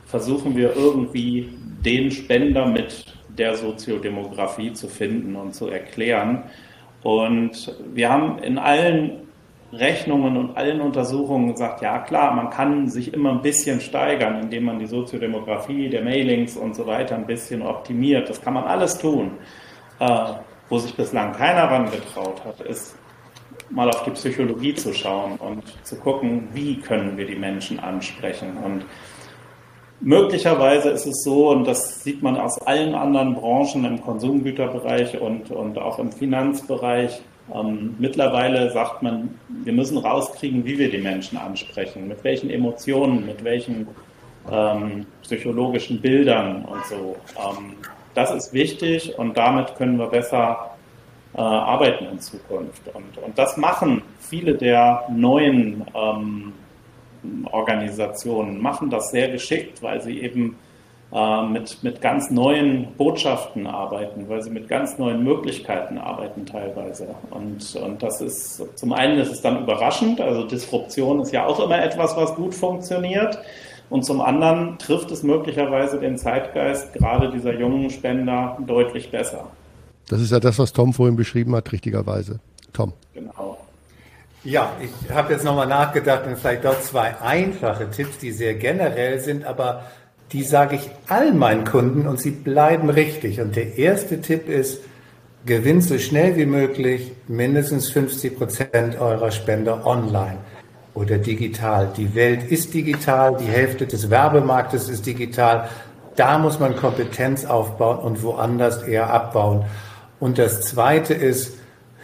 versuchen 0.08 0.56
wir 0.56 0.76
irgendwie 0.76 1.48
den 1.86 2.10
Spender 2.10 2.66
mit 2.66 3.06
der 3.38 3.56
Soziodemografie 3.56 4.74
zu 4.74 4.88
finden 4.88 5.36
und 5.36 5.54
zu 5.54 5.68
erklären. 5.68 6.46
Und 7.04 7.76
wir 7.94 8.10
haben 8.10 8.40
in 8.40 8.58
allen 8.58 9.24
Rechnungen 9.74 10.38
und 10.38 10.56
allen 10.56 10.82
Untersuchungen 10.82 11.52
gesagt, 11.52 11.82
ja 11.82 12.00
klar, 12.00 12.34
man 12.34 12.50
kann 12.50 12.90
sich 12.90 13.14
immer 13.14 13.32
ein 13.32 13.42
bisschen 13.42 13.82
steigern, 13.82 14.42
indem 14.42 14.66
man 14.66 14.80
die 14.80 14.86
Soziodemografie 14.86 15.90
der 15.90 16.04
Mailings 16.04 16.56
und 16.56 16.76
so 16.76 16.86
weiter 16.86 17.16
ein 17.16 17.26
bisschen 17.26 17.62
optimiert. 17.62 18.30
Das 18.30 18.42
kann 18.42 18.54
man 18.54 18.66
alles 18.66 18.98
tun. 18.98 19.32
Äh, 20.00 20.34
wo 20.70 20.80
sich 20.80 20.96
bislang 20.96 21.34
keiner 21.34 21.64
ran 21.64 21.92
getraut 21.92 22.44
hat, 22.46 22.62
ist 22.62 22.96
mal 23.70 23.90
auf 23.90 24.04
die 24.04 24.12
Psychologie 24.12 24.74
zu 24.74 24.94
schauen 24.94 25.38
und 25.38 25.64
zu 25.86 25.96
gucken, 25.98 26.48
wie 26.54 26.78
können 26.78 27.18
wir 27.18 27.26
die 27.26 27.36
Menschen 27.36 27.80
ansprechen. 27.80 28.58
Und 28.64 28.86
möglicherweise 30.00 30.90
ist 30.90 31.06
es 31.06 31.24
so, 31.24 31.50
und 31.50 31.66
das 31.66 32.04
sieht 32.04 32.22
man 32.22 32.38
aus 32.38 32.62
allen 32.62 32.96
anderen 32.96 33.36
Branchen 33.36 33.86
im 33.86 34.02
Konsumgüterbereich 34.02 35.20
und, 35.20 35.52
und 35.52 35.78
auch 35.80 36.00
im 36.00 36.12
Finanzbereich, 36.12 37.22
ähm, 37.54 37.96
mittlerweile 38.00 38.72
sagt 38.72 39.02
man, 39.02 39.38
wir 39.50 39.74
müssen 39.74 39.98
rauskriegen, 39.98 40.66
wie 40.66 40.78
wir 40.78 40.90
die 40.90 41.00
Menschen 41.00 41.38
ansprechen, 41.38 42.08
mit 42.08 42.24
welchen 42.24 42.50
Emotionen, 42.50 43.26
mit 43.26 43.44
welchen 43.44 43.88
ähm, 44.50 45.06
psychologischen 45.24 46.02
Bildern 46.02 46.66
und 46.66 46.86
so. 46.86 47.16
Ähm, 47.38 47.76
das 48.14 48.32
ist 48.32 48.54
wichtig 48.54 49.18
und 49.18 49.38
damit 49.38 49.76
können 49.76 49.98
wir 49.98 50.08
besser 50.08 50.76
äh, 51.36 51.42
arbeiten 51.42 52.06
in 52.06 52.20
Zukunft. 52.20 52.88
Und, 52.94 53.18
und 53.18 53.38
das 53.38 53.58
machen 53.58 54.04
viele 54.20 54.56
der 54.56 55.04
neuen 55.10 55.84
ähm, 55.96 56.54
Organisationen, 57.52 58.62
machen 58.62 58.90
das 58.90 59.12
sehr 59.12 59.30
geschickt, 59.30 59.82
weil 59.82 60.02
sie 60.02 60.22
eben 60.22 60.58
äh, 61.14 61.46
mit, 61.48 61.84
mit 61.84 62.02
ganz 62.02 62.32
neuen 62.32 62.88
Botschaften 62.98 63.68
arbeiten, 63.68 64.28
weil 64.30 64.42
sie 64.42 64.50
mit 64.50 64.68
ganz 64.68 64.98
neuen 64.98 65.24
Möglichkeiten 65.24 66.00
arbeiten 66.00 66.46
teilweise. 66.48 67.08
Und, 67.30 67.76
und 67.76 68.02
das 68.02 68.20
ist, 68.20 68.64
zum 68.76 68.94
einen 68.94 69.20
ist 69.20 69.32
es 69.32 69.42
dann 69.42 69.62
überraschend, 69.62 70.20
also 70.20 70.48
Disruption 70.48 71.20
ist 71.20 71.32
ja 71.32 71.46
auch 71.46 71.60
immer 71.60 71.84
etwas, 71.84 72.16
was 72.18 72.34
gut 72.34 72.56
funktioniert. 72.56 73.38
Und 73.92 74.04
zum 74.06 74.22
anderen 74.22 74.80
trifft 74.80 75.12
es 75.12 75.22
möglicherweise 75.22 76.00
den 76.00 76.18
Zeitgeist 76.18 76.94
gerade 76.94 77.30
dieser 77.30 77.54
jungen 77.54 77.92
Spender 77.92 78.58
deutlich 78.66 79.12
besser. 79.12 79.52
Das 80.10 80.20
ist 80.20 80.32
ja 80.32 80.40
das, 80.40 80.58
was 80.58 80.74
Tom 80.74 80.94
vorhin 80.94 81.16
beschrieben 81.16 81.56
hat, 81.56 81.72
richtigerweise. 81.72 82.40
Tom. 82.72 82.94
Genau. 83.14 83.60
Ja, 84.44 84.72
ich 84.82 85.12
habe 85.14 85.34
jetzt 85.34 85.46
nochmal 85.46 85.68
nachgedacht 85.68 86.26
und 86.26 86.40
vielleicht 86.40 86.66
doch 86.66 86.80
zwei 86.82 87.16
einfache 87.22 87.90
Tipps, 87.92 88.18
die 88.18 88.32
sehr 88.32 88.56
generell 88.56 89.20
sind, 89.20 89.46
aber 89.46 89.84
die 90.32 90.44
sage 90.44 90.76
ich 90.76 90.90
all 91.08 91.34
meinen 91.34 91.66
Kunden 91.66 92.08
und 92.08 92.20
sie 92.20 92.32
bleiben 92.32 92.90
richtig. 92.90 93.40
Und 93.40 93.56
der 93.56 93.78
erste 93.78 94.22
Tipp 94.22 94.50
ist, 94.50 94.80
gewinnt 95.46 95.84
so 95.84 96.00
schnell 96.00 96.36
wie 96.38 96.46
möglich 96.46 97.12
mindestens 97.28 97.90
50 97.90 98.38
Prozent 98.38 99.00
eurer 99.00 99.32
Spender 99.32 99.86
online 99.86 100.38
oder 100.94 101.18
digital. 101.18 101.90
Die 101.98 102.16
Welt 102.16 102.44
ist 102.50 102.74
digital, 102.74 103.38
die 103.38 103.52
Hälfte 103.52 103.86
des 103.86 104.10
Werbemarktes 104.10 104.90
ist 104.90 105.06
digital. 105.06 105.70
Da 106.16 106.38
muss 106.38 106.60
man 106.60 106.76
Kompetenz 106.76 107.46
aufbauen 107.46 108.00
und 108.00 108.24
woanders 108.24 108.84
eher 108.84 109.12
abbauen. 109.12 109.66
Und 110.20 110.38
das 110.38 110.62
Zweite 110.62 111.14
ist, 111.14 111.58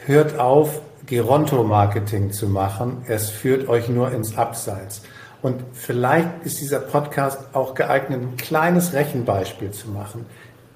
hört 0.05 0.37
auf, 0.37 0.81
Geronto-Marketing 1.05 2.31
zu 2.31 2.47
machen. 2.47 3.03
Es 3.07 3.29
führt 3.29 3.67
euch 3.67 3.89
nur 3.89 4.11
ins 4.11 4.37
Abseits. 4.37 5.01
Und 5.41 5.63
vielleicht 5.73 6.43
ist 6.43 6.59
dieser 6.59 6.79
Podcast 6.79 7.39
auch 7.53 7.73
geeignet, 7.73 8.21
ein 8.21 8.37
kleines 8.37 8.93
Rechenbeispiel 8.93 9.71
zu 9.71 9.89
machen. 9.89 10.25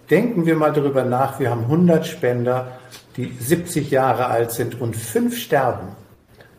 Denken 0.10 0.46
wir 0.46 0.56
mal 0.56 0.72
darüber 0.72 1.04
nach, 1.04 1.40
wir 1.40 1.50
haben 1.50 1.64
100 1.64 2.06
Spender, 2.06 2.80
die 3.18 3.36
70 3.40 3.92
Jahre 3.92 4.28
alt 4.28 4.52
sind 4.52 4.80
und 4.80 4.96
fünf 4.96 5.38
sterben. 5.38 5.90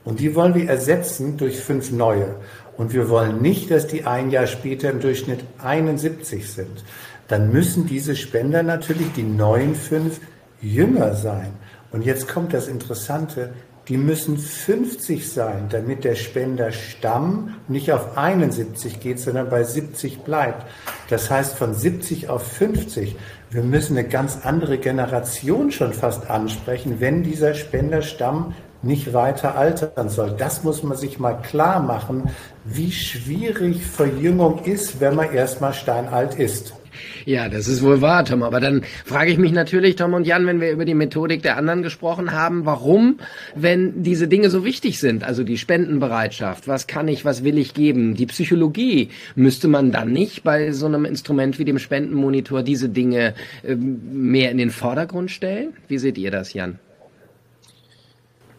Und 0.05 0.21
die 0.21 0.35
wollen 0.35 0.55
wir 0.55 0.69
ersetzen 0.69 1.37
durch 1.39 1.61
fünf 1.61 1.91
neue. 1.91 2.37
Und 2.77 2.93
wir 2.93 3.09
wollen 3.09 3.41
nicht, 3.41 3.71
dass 3.71 3.87
die 3.87 4.05
ein 4.05 4.31
Jahr 4.31 4.47
später 4.47 4.91
im 4.91 5.01
Durchschnitt 5.01 5.41
71 5.63 6.51
sind. 6.51 6.85
Dann 7.29 7.51
müssen 7.53 7.87
diese 7.87 8.17
Spender 8.17 8.63
natürlich, 8.63 9.13
die 9.13 9.23
neuen 9.23 9.75
fünf, 9.75 10.21
jünger 10.61 11.15
sein. 11.15 11.53
Und 11.91 12.05
jetzt 12.05 12.29
kommt 12.29 12.53
das 12.53 12.69
Interessante, 12.69 13.51
die 13.89 13.97
müssen 13.99 14.39
50 14.39 15.31
sein, 15.31 15.67
damit 15.71 16.05
der 16.05 16.15
Spenderstamm 16.15 17.57
nicht 17.69 17.93
auf 17.93 18.17
71 18.17 19.01
geht, 19.01 19.21
sondern 19.21 19.51
bei 19.51 19.63
70 19.63 20.21
bleibt. 20.21 20.67
Das 21.11 21.31
heißt 21.31 21.57
von 21.57 21.75
70 21.75 22.29
auf 22.31 22.43
50. 22.43 23.17
Wir 23.51 23.63
müssen 23.63 23.97
eine 23.97 24.09
ganz 24.09 24.39
andere 24.43 24.79
Generation 24.79 25.71
schon 25.71 25.93
fast 25.93 26.31
ansprechen, 26.31 26.97
wenn 27.01 27.23
dieser 27.23 27.55
Spenderstamm 27.55 28.55
nicht 28.83 29.13
weiter 29.13 29.57
altern 29.57 30.09
soll. 30.09 30.35
Das 30.37 30.63
muss 30.63 30.83
man 30.83 30.97
sich 30.97 31.19
mal 31.19 31.35
klar 31.35 31.81
machen, 31.81 32.31
wie 32.65 32.93
schwierig 32.93 33.85
Verjüngung 33.85 34.65
ist, 34.65 35.01
wenn 35.01 35.15
man 35.15 35.33
erstmal 35.33 35.75
steinalt 35.75 36.35
ist. 36.35 36.75
Ja, 37.25 37.49
das 37.49 37.69
ist 37.69 37.83
wohl 37.83 38.01
wahr, 38.01 38.25
Tom. 38.25 38.43
Aber 38.43 38.61
dann 38.61 38.83
frage 39.05 39.31
ich 39.31 39.39
mich 39.39 39.53
natürlich, 39.53 39.97
Tom 39.97 40.15
und 40.15 40.27
Jan, 40.27 40.47
wenn 40.47 40.61
wir 40.61 40.71
über 40.71 40.85
die 40.85 40.95
Methodik 40.95 41.43
der 41.43 41.57
anderen 41.57 41.83
gesprochen 41.83 42.33
haben, 42.33 42.67
warum, 42.67 43.19
wenn 43.55 44.03
diese 44.03 44.29
Dinge 44.29 44.51
so 44.51 44.65
wichtig 44.65 44.99
sind, 45.01 45.25
also 45.25 45.45
die 45.45 45.59
Spendenbereitschaft, 45.59 46.69
was 46.69 46.87
kann 46.87 47.09
ich, 47.09 47.25
was 47.25 47.45
will 47.45 47.59
ich 47.59 47.75
geben, 47.75 48.15
die 48.15 48.27
Psychologie, 48.27 49.11
müsste 49.35 49.69
man 49.69 49.93
dann 49.93 50.13
nicht 50.13 50.45
bei 50.45 50.73
so 50.73 50.87
einem 50.87 51.05
Instrument 51.05 51.59
wie 51.59 51.65
dem 51.65 51.79
Spendenmonitor 51.79 52.63
diese 52.63 52.89
Dinge 52.89 53.35
äh, 53.63 53.75
mehr 53.75 54.51
in 54.51 54.59
den 54.59 54.71
Vordergrund 54.71 55.31
stellen? 55.31 55.75
Wie 55.89 55.99
seht 55.99 56.19
ihr 56.19 56.31
das, 56.31 56.53
Jan? 56.53 56.79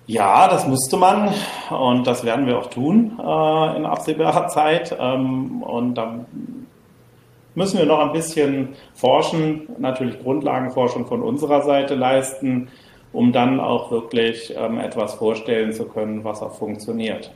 Ja, 0.08 0.48
das 0.48 0.68
müsste 0.68 0.98
man 0.98 1.34
und 1.72 2.06
das 2.06 2.24
werden 2.24 2.46
wir 2.46 2.60
auch 2.60 2.70
tun 2.70 3.20
äh, 3.20 3.78
in 3.78 3.86
absehbarer 3.86 4.48
Zeit. 4.50 4.96
Ähm, 5.00 5.64
und 5.64 5.96
dann 5.96 6.26
müssen 7.56 7.80
wir 7.80 7.86
noch 7.86 8.00
ein 8.00 8.12
bisschen 8.12 8.70
forschen, 8.94 9.68
natürlich 9.80 10.22
Grundlagenforschung 10.22 11.08
von 11.08 11.22
unserer 11.22 11.64
Seite 11.64 11.96
leisten, 11.96 12.68
um 13.14 13.32
dann 13.32 13.60
auch 13.60 13.92
wirklich 13.92 14.54
ähm, 14.58 14.80
etwas 14.80 15.16
vorstellen 15.16 15.74
zu 15.74 15.86
können, 15.86 16.24
was 16.24 16.42
auch 16.42 16.58
funktioniert. 16.58 17.32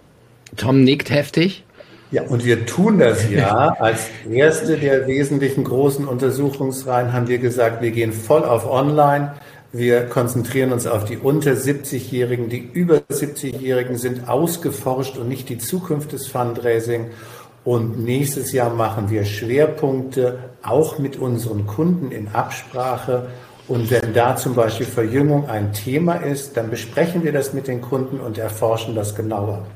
Tom 0.57 0.83
nickt 0.83 1.09
heftig. 1.09 1.63
Ja, 2.11 2.23
und 2.23 2.43
wir 2.43 2.65
tun 2.65 2.99
das 2.99 3.29
ja. 3.29 3.75
Als 3.79 4.07
erste 4.29 4.77
der 4.77 5.07
wesentlichen 5.07 5.63
großen 5.63 6.07
Untersuchungsreihen 6.07 7.13
haben 7.13 7.27
wir 7.27 7.37
gesagt, 7.37 7.81
wir 7.81 7.91
gehen 7.91 8.11
voll 8.13 8.43
auf 8.43 8.69
Online. 8.69 9.33
Wir 9.71 10.07
konzentrieren 10.07 10.71
uns 10.71 10.87
auf 10.87 11.05
die 11.05 11.17
unter 11.17 11.51
70-Jährigen. 11.51 12.49
Die 12.49 12.67
über 12.73 12.97
70-Jährigen 13.11 13.97
sind 13.97 14.27
ausgeforscht 14.27 15.17
und 15.17 15.29
nicht 15.29 15.47
die 15.49 15.59
Zukunft 15.59 16.11
des 16.11 16.27
Fundraising. 16.27 17.11
Und 17.69 18.03
nächstes 18.03 18.51
Jahr 18.51 18.73
machen 18.73 19.11
wir 19.11 19.25
Schwerpunkte 19.25 20.39
auch 20.63 20.97
mit 20.97 21.17
unseren 21.17 21.67
Kunden 21.67 22.11
in 22.11 22.27
Absprache. 22.29 23.27
Und 23.67 23.91
wenn 23.91 24.11
da 24.11 24.35
zum 24.35 24.55
Beispiel 24.55 24.87
Verjüngung 24.87 25.47
ein 25.47 25.71
Thema 25.71 26.15
ist, 26.15 26.57
dann 26.57 26.71
besprechen 26.71 27.23
wir 27.23 27.31
das 27.31 27.53
mit 27.53 27.67
den 27.67 27.79
Kunden 27.79 28.19
und 28.21 28.39
erforschen 28.39 28.95
das 28.95 29.13
genauer. 29.13 29.67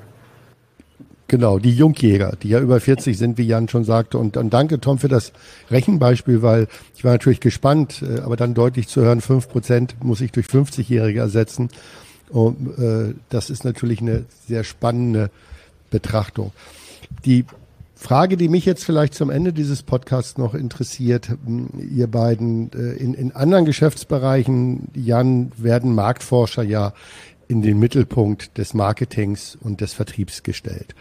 Genau, 1.27 1.59
die 1.59 1.75
Jungjäger, 1.75 2.35
die 2.41 2.49
ja 2.49 2.59
über 2.59 2.79
40 2.79 3.15
sind, 3.15 3.37
wie 3.37 3.45
Jan 3.45 3.69
schon 3.69 3.83
sagte. 3.83 4.17
Und, 4.17 4.37
und 4.37 4.51
danke, 4.51 4.79
Tom, 4.79 4.97
für 4.97 5.07
das 5.07 5.31
Rechenbeispiel, 5.69 6.41
weil 6.41 6.65
ich 6.95 7.03
war 7.03 7.11
natürlich 7.11 7.41
gespannt, 7.41 8.01
äh, 8.01 8.21
aber 8.21 8.37
dann 8.37 8.55
deutlich 8.55 8.87
zu 8.87 9.01
hören, 9.01 9.21
fünf 9.21 9.49
Prozent 9.49 9.97
muss 10.03 10.19
ich 10.19 10.31
durch 10.31 10.47
50-Jährige 10.47 11.19
ersetzen. 11.19 11.69
Und 12.29 12.75
äh, 12.79 13.13
das 13.29 13.51
ist 13.51 13.63
natürlich 13.63 14.01
eine 14.01 14.25
sehr 14.47 14.63
spannende 14.63 15.29
Betrachtung. 15.91 16.53
Die 17.23 17.45
Frage, 18.03 18.35
die 18.35 18.49
mich 18.49 18.65
jetzt 18.65 18.83
vielleicht 18.83 19.13
zum 19.13 19.29
Ende 19.29 19.53
dieses 19.53 19.81
Podcasts 19.81 20.37
noch 20.37 20.55
interessiert, 20.55 21.29
hm, 21.29 21.69
ihr 21.89 22.07
beiden, 22.07 22.69
äh, 22.73 22.97
in, 23.01 23.13
in 23.13 23.31
anderen 23.31 23.63
Geschäftsbereichen, 23.63 24.89
Jan, 24.93 25.53
werden 25.55 25.95
Marktforscher 25.95 26.63
ja 26.63 26.93
in 27.47 27.61
den 27.61 27.79
Mittelpunkt 27.79 28.57
des 28.57 28.73
Marketings 28.73 29.57
und 29.59 29.79
des 29.79 29.93
Vertriebs 29.93 30.43
gestellt. 30.43 30.95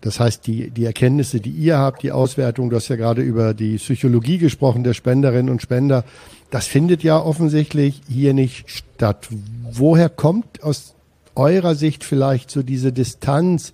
Das 0.00 0.18
heißt, 0.18 0.48
die, 0.48 0.70
die 0.70 0.84
Erkenntnisse, 0.84 1.38
die 1.38 1.52
ihr 1.52 1.78
habt, 1.78 2.02
die 2.02 2.10
Auswertung, 2.10 2.70
du 2.70 2.76
hast 2.76 2.88
ja 2.88 2.96
gerade 2.96 3.22
über 3.22 3.54
die 3.54 3.76
Psychologie 3.76 4.38
gesprochen 4.38 4.82
der 4.82 4.94
Spenderinnen 4.94 5.48
und 5.48 5.62
Spender, 5.62 6.04
das 6.50 6.66
findet 6.66 7.04
ja 7.04 7.22
offensichtlich 7.22 8.02
hier 8.08 8.34
nicht 8.34 8.68
statt. 8.68 9.28
Woher 9.70 10.08
kommt 10.08 10.64
aus 10.64 10.96
eurer 11.36 11.76
Sicht 11.76 12.02
vielleicht 12.02 12.50
so 12.50 12.64
diese 12.64 12.92
Distanz 12.92 13.72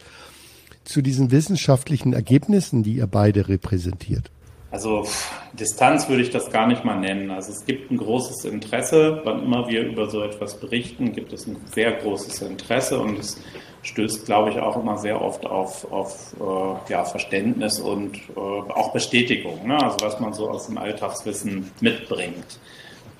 zu 0.86 1.02
diesen 1.02 1.30
wissenschaftlichen 1.30 2.12
Ergebnissen, 2.12 2.82
die 2.82 2.94
ihr 2.94 3.06
beide 3.06 3.48
repräsentiert? 3.48 4.30
Also 4.70 5.06
Distanz 5.52 6.08
würde 6.08 6.22
ich 6.22 6.30
das 6.30 6.50
gar 6.50 6.66
nicht 6.66 6.84
mal 6.84 6.98
nennen. 6.98 7.30
Also 7.30 7.52
es 7.52 7.64
gibt 7.64 7.90
ein 7.90 7.96
großes 7.96 8.44
Interesse, 8.44 9.20
wann 9.24 9.42
immer 9.42 9.68
wir 9.68 9.82
über 9.82 10.10
so 10.10 10.22
etwas 10.22 10.58
berichten, 10.60 11.12
gibt 11.12 11.32
es 11.32 11.46
ein 11.46 11.56
sehr 11.72 11.92
großes 11.92 12.42
Interesse 12.42 12.98
und 12.98 13.18
es 13.18 13.40
stößt, 13.82 14.26
glaube 14.26 14.50
ich, 14.50 14.58
auch 14.58 14.76
immer 14.76 14.98
sehr 14.98 15.22
oft 15.22 15.46
auf, 15.46 15.90
auf 15.90 16.34
äh, 16.40 16.92
ja, 16.92 17.04
Verständnis 17.04 17.78
und 17.78 18.16
äh, 18.16 18.38
auch 18.38 18.92
Bestätigung, 18.92 19.66
ne? 19.66 19.82
also 19.82 19.96
was 20.04 20.18
man 20.20 20.34
so 20.34 20.50
aus 20.50 20.66
dem 20.66 20.76
Alltagswissen 20.76 21.70
mitbringt. 21.80 22.58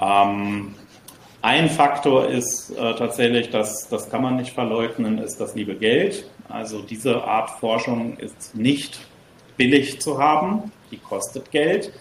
Ähm, 0.00 0.74
ein 1.42 1.70
Faktor 1.70 2.28
ist 2.28 2.70
äh, 2.70 2.94
tatsächlich, 2.96 3.50
dass, 3.50 3.88
das 3.88 4.10
kann 4.10 4.22
man 4.22 4.36
nicht 4.36 4.52
verleugnen, 4.52 5.18
ist 5.18 5.40
das 5.40 5.54
liebe 5.54 5.76
Geld. 5.76 6.28
Also 6.48 6.82
diese 6.82 7.24
Art 7.24 7.50
Forschung 7.50 8.16
ist 8.18 8.54
nicht 8.54 8.98
billig 9.56 10.00
zu 10.00 10.18
haben, 10.18 10.70
die 10.90 10.98
kostet 10.98 11.50
Geld. 11.50 11.92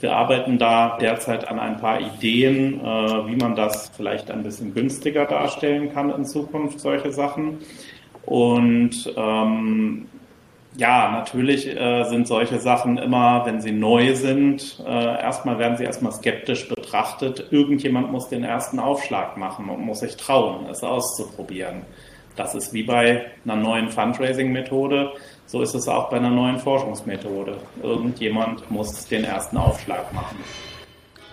Wir 0.00 0.16
arbeiten 0.16 0.58
da 0.58 0.98
derzeit 1.00 1.46
an 1.46 1.60
ein 1.60 1.78
paar 1.78 2.00
Ideen, 2.00 2.80
äh, 2.80 3.26
wie 3.26 3.36
man 3.36 3.54
das 3.54 3.92
vielleicht 3.96 4.30
ein 4.30 4.42
bisschen 4.42 4.74
günstiger 4.74 5.26
darstellen 5.26 5.92
kann 5.92 6.10
in 6.10 6.24
Zukunft, 6.24 6.80
solche 6.80 7.12
Sachen. 7.12 7.58
Und 8.24 9.12
ähm, 9.16 10.08
ja, 10.76 11.10
natürlich 11.12 11.68
äh, 11.68 12.04
sind 12.04 12.26
solche 12.26 12.58
Sachen 12.58 12.96
immer, 12.98 13.44
wenn 13.44 13.60
sie 13.60 13.72
neu 13.72 14.14
sind, 14.14 14.82
äh, 14.86 15.20
erstmal 15.20 15.58
werden 15.58 15.76
sie 15.76 15.84
erstmal 15.84 16.12
skeptisch 16.12 16.68
betrachtet. 16.68 17.48
Irgendjemand 17.50 18.10
muss 18.10 18.28
den 18.28 18.42
ersten 18.42 18.78
Aufschlag 18.78 19.36
machen 19.36 19.68
und 19.68 19.84
muss 19.84 20.00
sich 20.00 20.16
trauen, 20.16 20.66
es 20.70 20.82
auszuprobieren. 20.82 21.82
Das 22.36 22.54
ist 22.54 22.72
wie 22.72 22.82
bei 22.82 23.26
einer 23.44 23.56
neuen 23.56 23.88
Fundraising-Methode. 23.88 25.12
So 25.46 25.62
ist 25.62 25.74
es 25.74 25.86
auch 25.88 26.08
bei 26.10 26.16
einer 26.16 26.30
neuen 26.30 26.58
Forschungsmethode. 26.58 27.56
Irgendjemand 27.82 28.70
muss 28.70 29.06
den 29.06 29.24
ersten 29.24 29.56
Aufschlag 29.56 30.12
machen. 30.14 30.38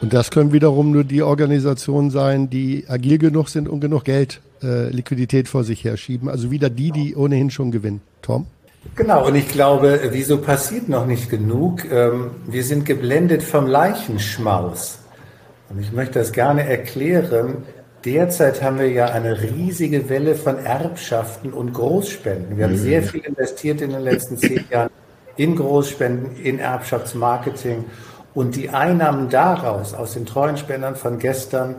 Und 0.02 0.14
das 0.14 0.32
können 0.32 0.54
wiederum 0.54 0.92
nur 0.92 1.04
die 1.04 1.22
Organisationen 1.22 2.10
sein, 2.10 2.50
die 2.50 2.86
agil 2.88 3.18
genug 3.18 3.50
sind 3.50 3.68
und 3.68 3.82
genug 3.82 4.06
Geld, 4.06 4.42
äh, 4.64 4.90
Liquidität 4.90 5.48
vor 5.48 5.64
sich 5.64 5.84
herschieben. 5.84 6.30
Also 6.30 6.52
wieder 6.52 6.70
die, 6.70 6.92
die 6.92 7.16
ohnehin 7.16 7.50
schon 7.50 7.72
gewinnen. 7.72 8.02
Tom? 8.22 8.48
Genau, 8.96 9.28
und 9.28 9.36
ich 9.36 9.50
glaube, 9.50 10.00
wieso 10.12 10.38
passiert 10.38 10.88
noch 10.88 11.06
nicht 11.06 11.30
genug? 11.30 11.84
Ähm, 11.92 12.32
wir 12.48 12.64
sind 12.64 12.86
geblendet 12.86 13.44
vom 13.44 13.68
Leichenschmaus. 13.68 15.00
Und 15.70 15.80
ich 15.80 15.92
möchte 15.92 16.20
das 16.20 16.32
gerne 16.32 16.64
erklären. 16.64 17.64
Derzeit 18.06 18.62
haben 18.62 18.80
wir 18.80 18.90
ja 18.90 19.08
eine 19.08 19.42
riesige 19.42 20.08
Welle 20.08 20.36
von 20.36 20.58
Erbschaften 20.58 21.52
und 21.52 21.74
Großspenden. 21.74 22.58
Wir 22.58 22.66
haben 22.66 22.74
mhm. 22.74 22.78
sehr 22.78 23.04
viel 23.04 23.22
investiert 23.22 23.82
in 23.82 23.92
den 23.92 24.02
letzten 24.02 24.38
zehn 24.38 24.64
Jahren 24.70 24.90
in 25.36 25.56
Großspenden, 25.56 26.38
in 26.38 26.60
Erbschaftsmarketing. 26.60 27.86
Und 28.34 28.56
die 28.56 28.70
Einnahmen 28.70 29.30
daraus, 29.30 29.94
aus 29.94 30.14
den 30.14 30.26
treuen 30.26 30.58
Spendern 30.58 30.96
von 30.96 31.20
gestern, 31.20 31.76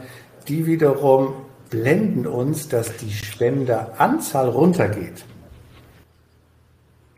die 0.49 0.67
wiederum 0.67 1.35
blenden 1.71 2.27
uns, 2.27 2.69
dass 2.69 2.97
die 2.97 3.13
Spenderanzahl 3.13 4.49
runtergeht. 4.49 5.25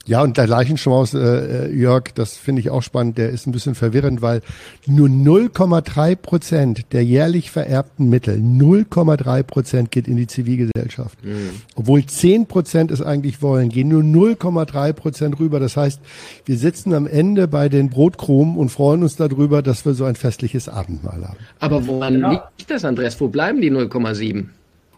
Ja, 0.05 0.23
und 0.23 0.37
der 0.37 0.47
Leichenschmaus, 0.47 1.15
äh, 1.15 1.71
Jörg, 1.71 2.13
das 2.15 2.37
finde 2.37 2.61
ich 2.61 2.71
auch 2.71 2.83
spannend, 2.83 3.19
der 3.19 3.31
ist 3.31 3.47
ein 3.47 3.53
bisschen 3.53 3.75
verwirrend, 3.75 4.21
weil 4.21 4.43
nur 4.87 5.09
0,3 5.09 6.17
Prozent 6.17 6.93
der 6.93 7.05
jährlich 7.05 7.51
vererbten 7.51 8.09
Mittel, 8.09 8.39
0,3 8.39 9.43
Prozent 9.45 9.91
geht 9.91 10.09
in 10.09 10.17
die 10.17 10.27
Zivilgesellschaft. 10.27 11.25
Mhm. 11.25 11.51
Obwohl 11.77 12.05
10 12.05 12.47
Prozent 12.47 12.91
es 12.91 13.01
eigentlich 13.01 13.43
wollen, 13.43 13.69
gehen 13.69 13.89
nur 13.89 14.03
0,3 14.03 14.93
Prozent 14.93 15.39
rüber. 15.39 15.61
Das 15.61 15.77
heißt, 15.77 16.01
wir 16.45 16.57
sitzen 16.59 16.95
am 16.95 17.07
Ende 17.07 17.47
bei 17.47 17.69
den 17.69 17.89
Brotkrumen 17.89 18.57
und 18.57 18.71
freuen 18.71 19.03
uns 19.05 19.17
darüber, 19.17 19.63
dass 19.63 19.85
wir 19.85 19.95
so 19.95 20.05
ein 20.05 20.17
festliches 20.17 20.69
Abendmahl 20.69 21.29
haben. 21.29 21.39
Aber 21.61 21.87
woran 21.87 22.19
ja. 22.19 22.31
liegt 22.31 22.71
das, 22.71 22.85
Andreas? 22.85 23.21
Wo 23.21 23.29
bleiben 23.29 23.61
die 23.61 23.71
0,7? 23.71 24.47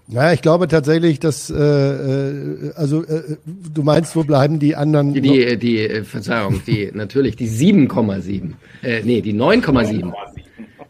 Naja, 0.06 0.34
ich 0.34 0.42
glaube 0.42 0.68
tatsächlich, 0.68 1.18
dass 1.18 1.48
äh, 1.48 1.54
äh, 1.56 2.72
also 2.76 3.04
äh, 3.04 3.36
du 3.72 3.82
meinst, 3.82 4.14
wo 4.16 4.22
bleiben 4.22 4.58
die 4.58 4.76
anderen? 4.76 5.14
Die, 5.14 5.22
die, 5.22 5.56
die 5.58 5.78
äh, 5.80 6.04
Verzeihung, 6.04 6.60
die 6.66 6.90
natürlich 6.94 7.36
die 7.36 7.48
7,7. 7.48 8.52
Äh, 8.82 9.02
nee, 9.02 9.22
die 9.22 9.32
9,7. 9.32 10.12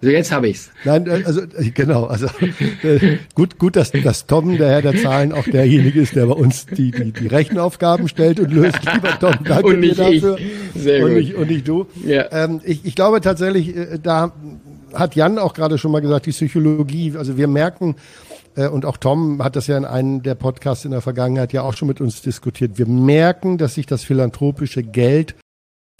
So, 0.00 0.10
jetzt 0.10 0.32
habe 0.32 0.48
ich's. 0.48 0.70
Nein, 0.84 1.06
äh, 1.06 1.22
also 1.24 1.42
äh, 1.42 1.70
genau, 1.70 2.04
also 2.04 2.26
äh, 2.82 3.18
gut, 3.34 3.58
gut, 3.58 3.76
dass, 3.76 3.92
dass 3.92 4.26
Tom, 4.26 4.58
der 4.58 4.68
Herr 4.68 4.82
der 4.82 4.96
Zahlen, 4.96 5.32
auch 5.32 5.44
derjenige 5.44 6.00
ist, 6.00 6.16
der 6.16 6.26
bei 6.26 6.34
uns 6.34 6.66
die, 6.66 6.90
die, 6.90 7.12
die 7.12 7.26
Rechenaufgaben 7.28 8.08
stellt 8.08 8.40
und 8.40 8.52
löst. 8.52 8.80
Lieber 8.94 9.18
Tom, 9.18 9.32
danke 9.44 9.68
und 9.68 9.80
nicht 9.80 9.96
dir 9.98 10.12
dafür. 10.12 10.38
Ich. 10.38 10.82
Sehr 10.82 11.04
und, 11.04 11.10
gut. 11.10 11.18
Nicht, 11.18 11.34
und 11.36 11.50
nicht 11.50 11.68
du. 11.68 11.86
Ja. 12.04 12.26
Ähm, 12.32 12.60
ich, 12.64 12.84
ich 12.84 12.96
glaube 12.96 13.20
tatsächlich, 13.20 13.76
äh, 13.76 13.98
da 14.02 14.32
hat 14.92 15.14
Jan 15.14 15.38
auch 15.38 15.54
gerade 15.54 15.78
schon 15.78 15.92
mal 15.92 16.02
gesagt, 16.02 16.26
die 16.26 16.32
Psychologie, 16.32 17.14
also 17.16 17.36
wir 17.36 17.48
merken, 17.48 17.94
äh, 18.56 18.68
und 18.68 18.84
auch 18.84 18.96
Tom 18.96 19.42
hat 19.42 19.56
das 19.56 19.66
ja 19.66 19.76
in 19.76 19.84
einem 19.84 20.22
der 20.22 20.34
Podcasts 20.34 20.84
in 20.84 20.90
der 20.90 21.00
Vergangenheit 21.00 21.52
ja 21.52 21.62
auch 21.62 21.74
schon 21.74 21.88
mit 21.88 22.00
uns 22.00 22.22
diskutiert. 22.22 22.78
Wir 22.78 22.86
merken, 22.86 23.58
dass 23.58 23.74
sich 23.74 23.86
das 23.86 24.04
philanthropische 24.04 24.82
Geld 24.82 25.34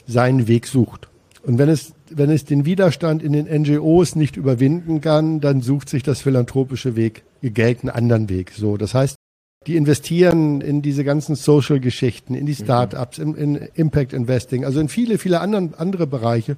seinen 0.07 0.49
Weg 0.49 0.67
sucht. 0.67 1.09
Und 1.43 1.59
wenn 1.59 1.69
es, 1.69 1.93
wenn 2.11 2.31
es 2.31 2.45
den 2.45 2.65
Widerstand 2.65 3.23
in 3.23 3.33
den 3.33 3.47
NGOs 3.47 4.17
nicht 4.17 4.37
überwinden 4.37 5.01
kann, 5.01 5.41
dann 5.41 5.61
sucht 5.61 5.89
sich 5.89 6.03
das 6.03 6.23
philanthropische 6.23 6.97
Weg, 6.97 7.25
Geld 7.43 7.81
einen 7.83 7.91
anderen 7.91 8.29
Weg. 8.31 8.53
So, 8.53 8.79
das 8.79 8.95
heißt, 8.95 9.17
die 9.67 9.77
investieren 9.77 10.61
in 10.61 10.83
diese 10.83 11.05
ganzen 11.05 11.35
Social-Geschichten, 11.35 12.35
in 12.35 12.47
die 12.47 12.53
mhm. 12.53 12.65
Startups, 12.65 13.19
in, 13.19 13.35
in 13.35 13.57
Impact 13.75 14.13
Investing, 14.13 14.65
also 14.65 14.81
in 14.81 14.89
viele, 14.89 15.19
viele 15.19 15.41
anderen, 15.41 15.75
andere 15.75 16.07
Bereiche. 16.07 16.57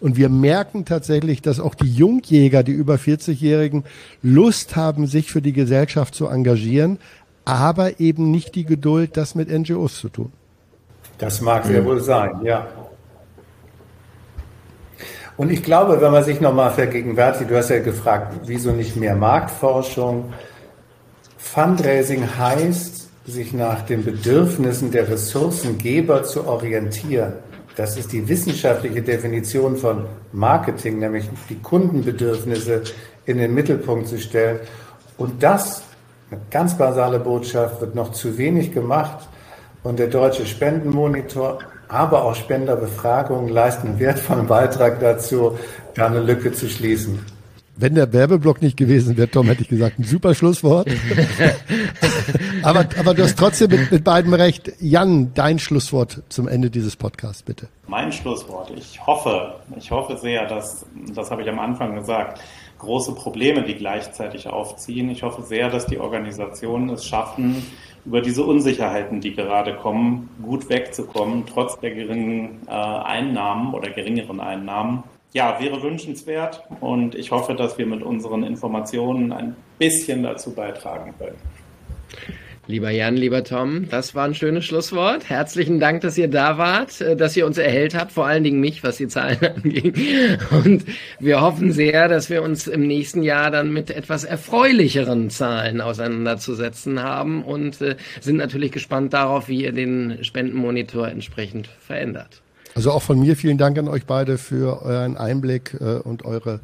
Und 0.00 0.16
wir 0.16 0.28
merken 0.28 0.84
tatsächlich, 0.84 1.40
dass 1.40 1.60
auch 1.60 1.74
die 1.74 1.92
Jungjäger, 1.92 2.62
die 2.62 2.72
über 2.72 2.96
40-Jährigen, 2.96 3.84
Lust 4.22 4.76
haben, 4.76 5.06
sich 5.06 5.30
für 5.30 5.40
die 5.40 5.52
Gesellschaft 5.52 6.14
zu 6.14 6.26
engagieren, 6.26 6.98
aber 7.44 8.00
eben 8.00 8.30
nicht 8.30 8.54
die 8.54 8.64
Geduld, 8.64 9.16
das 9.16 9.34
mit 9.34 9.50
NGOs 9.50 9.98
zu 9.98 10.08
tun. 10.08 10.32
Das 11.18 11.40
mag 11.40 11.64
sehr 11.64 11.84
wohl 11.84 12.00
sein, 12.00 12.40
ja. 12.42 12.66
Und 15.36 15.50
ich 15.50 15.62
glaube, 15.62 16.00
wenn 16.00 16.12
man 16.12 16.22
sich 16.22 16.40
nochmal 16.40 16.70
vergegenwärtigt, 16.70 17.50
du 17.50 17.56
hast 17.56 17.70
ja 17.70 17.80
gefragt, 17.80 18.34
wieso 18.46 18.70
nicht 18.72 18.96
mehr 18.96 19.16
Marktforschung? 19.16 20.32
Fundraising 21.36 22.36
heißt, 22.38 23.08
sich 23.26 23.52
nach 23.52 23.82
den 23.82 24.04
Bedürfnissen 24.04 24.90
der 24.90 25.08
Ressourcengeber 25.08 26.22
zu 26.24 26.46
orientieren. 26.46 27.34
Das 27.76 27.96
ist 27.96 28.12
die 28.12 28.28
wissenschaftliche 28.28 29.02
Definition 29.02 29.76
von 29.76 30.06
Marketing, 30.32 31.00
nämlich 31.00 31.28
die 31.48 31.60
Kundenbedürfnisse 31.60 32.82
in 33.26 33.38
den 33.38 33.52
Mittelpunkt 33.52 34.06
zu 34.06 34.18
stellen. 34.18 34.60
Und 35.16 35.42
das, 35.42 35.82
eine 36.30 36.40
ganz 36.50 36.78
basale 36.78 37.18
Botschaft, 37.18 37.80
wird 37.80 37.94
noch 37.94 38.12
zu 38.12 38.38
wenig 38.38 38.72
gemacht. 38.72 39.28
Und 39.82 39.98
der 39.98 40.06
Deutsche 40.06 40.46
Spendenmonitor, 40.46 41.58
aber 41.88 42.24
auch 42.24 42.34
Spenderbefragungen 42.34 43.48
leisten 43.48 43.88
einen 43.88 43.98
wertvollen 43.98 44.46
Beitrag 44.46 45.00
dazu, 45.00 45.58
da 45.94 46.06
eine 46.06 46.20
Lücke 46.20 46.52
zu 46.52 46.68
schließen. 46.68 47.18
Wenn 47.76 47.94
der 47.94 48.12
Werbeblock 48.12 48.62
nicht 48.62 48.76
gewesen 48.76 49.16
wäre, 49.16 49.28
Tom, 49.28 49.46
hätte 49.46 49.62
ich 49.62 49.68
gesagt, 49.68 49.98
ein 49.98 50.04
super 50.04 50.34
Schlusswort. 50.34 50.88
aber, 52.62 52.86
aber 52.98 53.14
du 53.14 53.24
hast 53.24 53.36
trotzdem 53.36 53.70
mit, 53.70 53.90
mit 53.90 54.04
beidem 54.04 54.32
recht. 54.34 54.72
Jan, 54.80 55.32
dein 55.34 55.58
Schlusswort 55.58 56.22
zum 56.28 56.46
Ende 56.46 56.70
dieses 56.70 56.94
Podcasts, 56.94 57.42
bitte. 57.42 57.68
Mein 57.88 58.12
Schlusswort. 58.12 58.70
Ich 58.76 59.04
hoffe, 59.04 59.56
ich 59.76 59.90
hoffe 59.90 60.16
sehr, 60.18 60.46
dass, 60.46 60.86
das 61.14 61.30
habe 61.30 61.42
ich 61.42 61.48
am 61.48 61.58
Anfang 61.58 61.96
gesagt, 61.96 62.40
große 62.78 63.14
Probleme, 63.14 63.62
die 63.62 63.74
gleichzeitig 63.74 64.46
aufziehen. 64.46 65.10
Ich 65.10 65.22
hoffe 65.22 65.42
sehr, 65.42 65.68
dass 65.68 65.86
die 65.86 65.98
Organisationen 65.98 66.90
es 66.90 67.04
schaffen, 67.04 67.64
über 68.04 68.20
diese 68.20 68.44
Unsicherheiten, 68.44 69.20
die 69.20 69.34
gerade 69.34 69.74
kommen, 69.74 70.28
gut 70.42 70.68
wegzukommen, 70.68 71.44
trotz 71.46 71.78
der 71.80 71.94
geringen 71.94 72.60
äh, 72.66 72.70
Einnahmen 72.70 73.74
oder 73.74 73.90
geringeren 73.90 74.40
Einnahmen 74.40 75.04
ja, 75.34 75.60
wäre 75.60 75.82
wünschenswert 75.82 76.62
und 76.80 77.16
ich 77.16 77.32
hoffe, 77.32 77.54
dass 77.54 77.76
wir 77.76 77.86
mit 77.86 78.02
unseren 78.02 78.44
Informationen 78.44 79.32
ein 79.32 79.56
bisschen 79.78 80.22
dazu 80.22 80.54
beitragen 80.54 81.12
können. 81.18 81.36
Lieber 82.66 82.88
Jan, 82.90 83.16
lieber 83.16 83.44
Tom, 83.44 83.90
das 83.90 84.14
war 84.14 84.24
ein 84.24 84.34
schönes 84.34 84.64
Schlusswort. 84.64 85.28
Herzlichen 85.28 85.80
Dank, 85.80 86.00
dass 86.00 86.16
ihr 86.16 86.28
da 86.28 86.56
wart, 86.56 86.98
äh, 87.02 87.14
dass 87.14 87.36
ihr 87.36 87.44
uns 87.44 87.58
erhellt 87.58 87.94
habt, 87.94 88.12
vor 88.12 88.26
allen 88.26 88.42
Dingen 88.42 88.60
mich, 88.60 88.82
was 88.82 88.96
die 88.96 89.08
Zahlen 89.08 89.38
anging. 89.64 89.92
Und 90.50 90.84
wir 91.18 91.42
hoffen 91.42 91.72
sehr, 91.72 92.08
dass 92.08 92.30
wir 92.30 92.42
uns 92.42 92.66
im 92.66 92.86
nächsten 92.86 93.22
Jahr 93.22 93.50
dann 93.50 93.70
mit 93.70 93.90
etwas 93.90 94.24
erfreulicheren 94.24 95.28
Zahlen 95.28 95.82
auseinanderzusetzen 95.82 97.02
haben 97.02 97.44
und 97.44 97.82
äh, 97.82 97.96
sind 98.20 98.36
natürlich 98.36 98.72
gespannt 98.72 99.12
darauf, 99.12 99.48
wie 99.48 99.64
ihr 99.64 99.72
den 99.72 100.24
Spendenmonitor 100.24 101.08
entsprechend 101.08 101.66
verändert. 101.66 102.43
Also 102.74 102.90
auch 102.90 103.02
von 103.02 103.18
mir 103.20 103.36
vielen 103.36 103.58
Dank 103.58 103.78
an 103.78 103.88
euch 103.88 104.06
beide 104.06 104.36
für 104.38 104.82
euren 104.82 105.16
Einblick 105.16 105.76
äh, 105.80 105.98
und 105.98 106.24
eure 106.24 106.60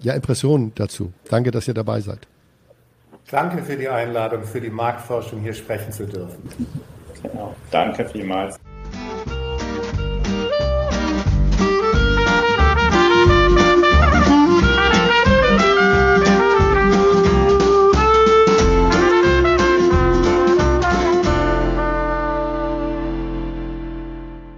ja, 0.00 0.14
Impressionen 0.14 0.72
dazu. 0.74 1.12
Danke, 1.28 1.50
dass 1.50 1.68
ihr 1.68 1.74
dabei 1.74 2.00
seid. 2.00 2.26
Danke 3.30 3.62
für 3.62 3.76
die 3.76 3.88
Einladung, 3.88 4.42
für 4.42 4.60
die 4.60 4.70
Marktforschung 4.70 5.40
hier 5.40 5.54
sprechen 5.54 5.92
zu 5.92 6.06
dürfen. 6.06 6.48
Genau. 7.22 7.54
Danke 7.70 8.08
vielmals. 8.08 8.58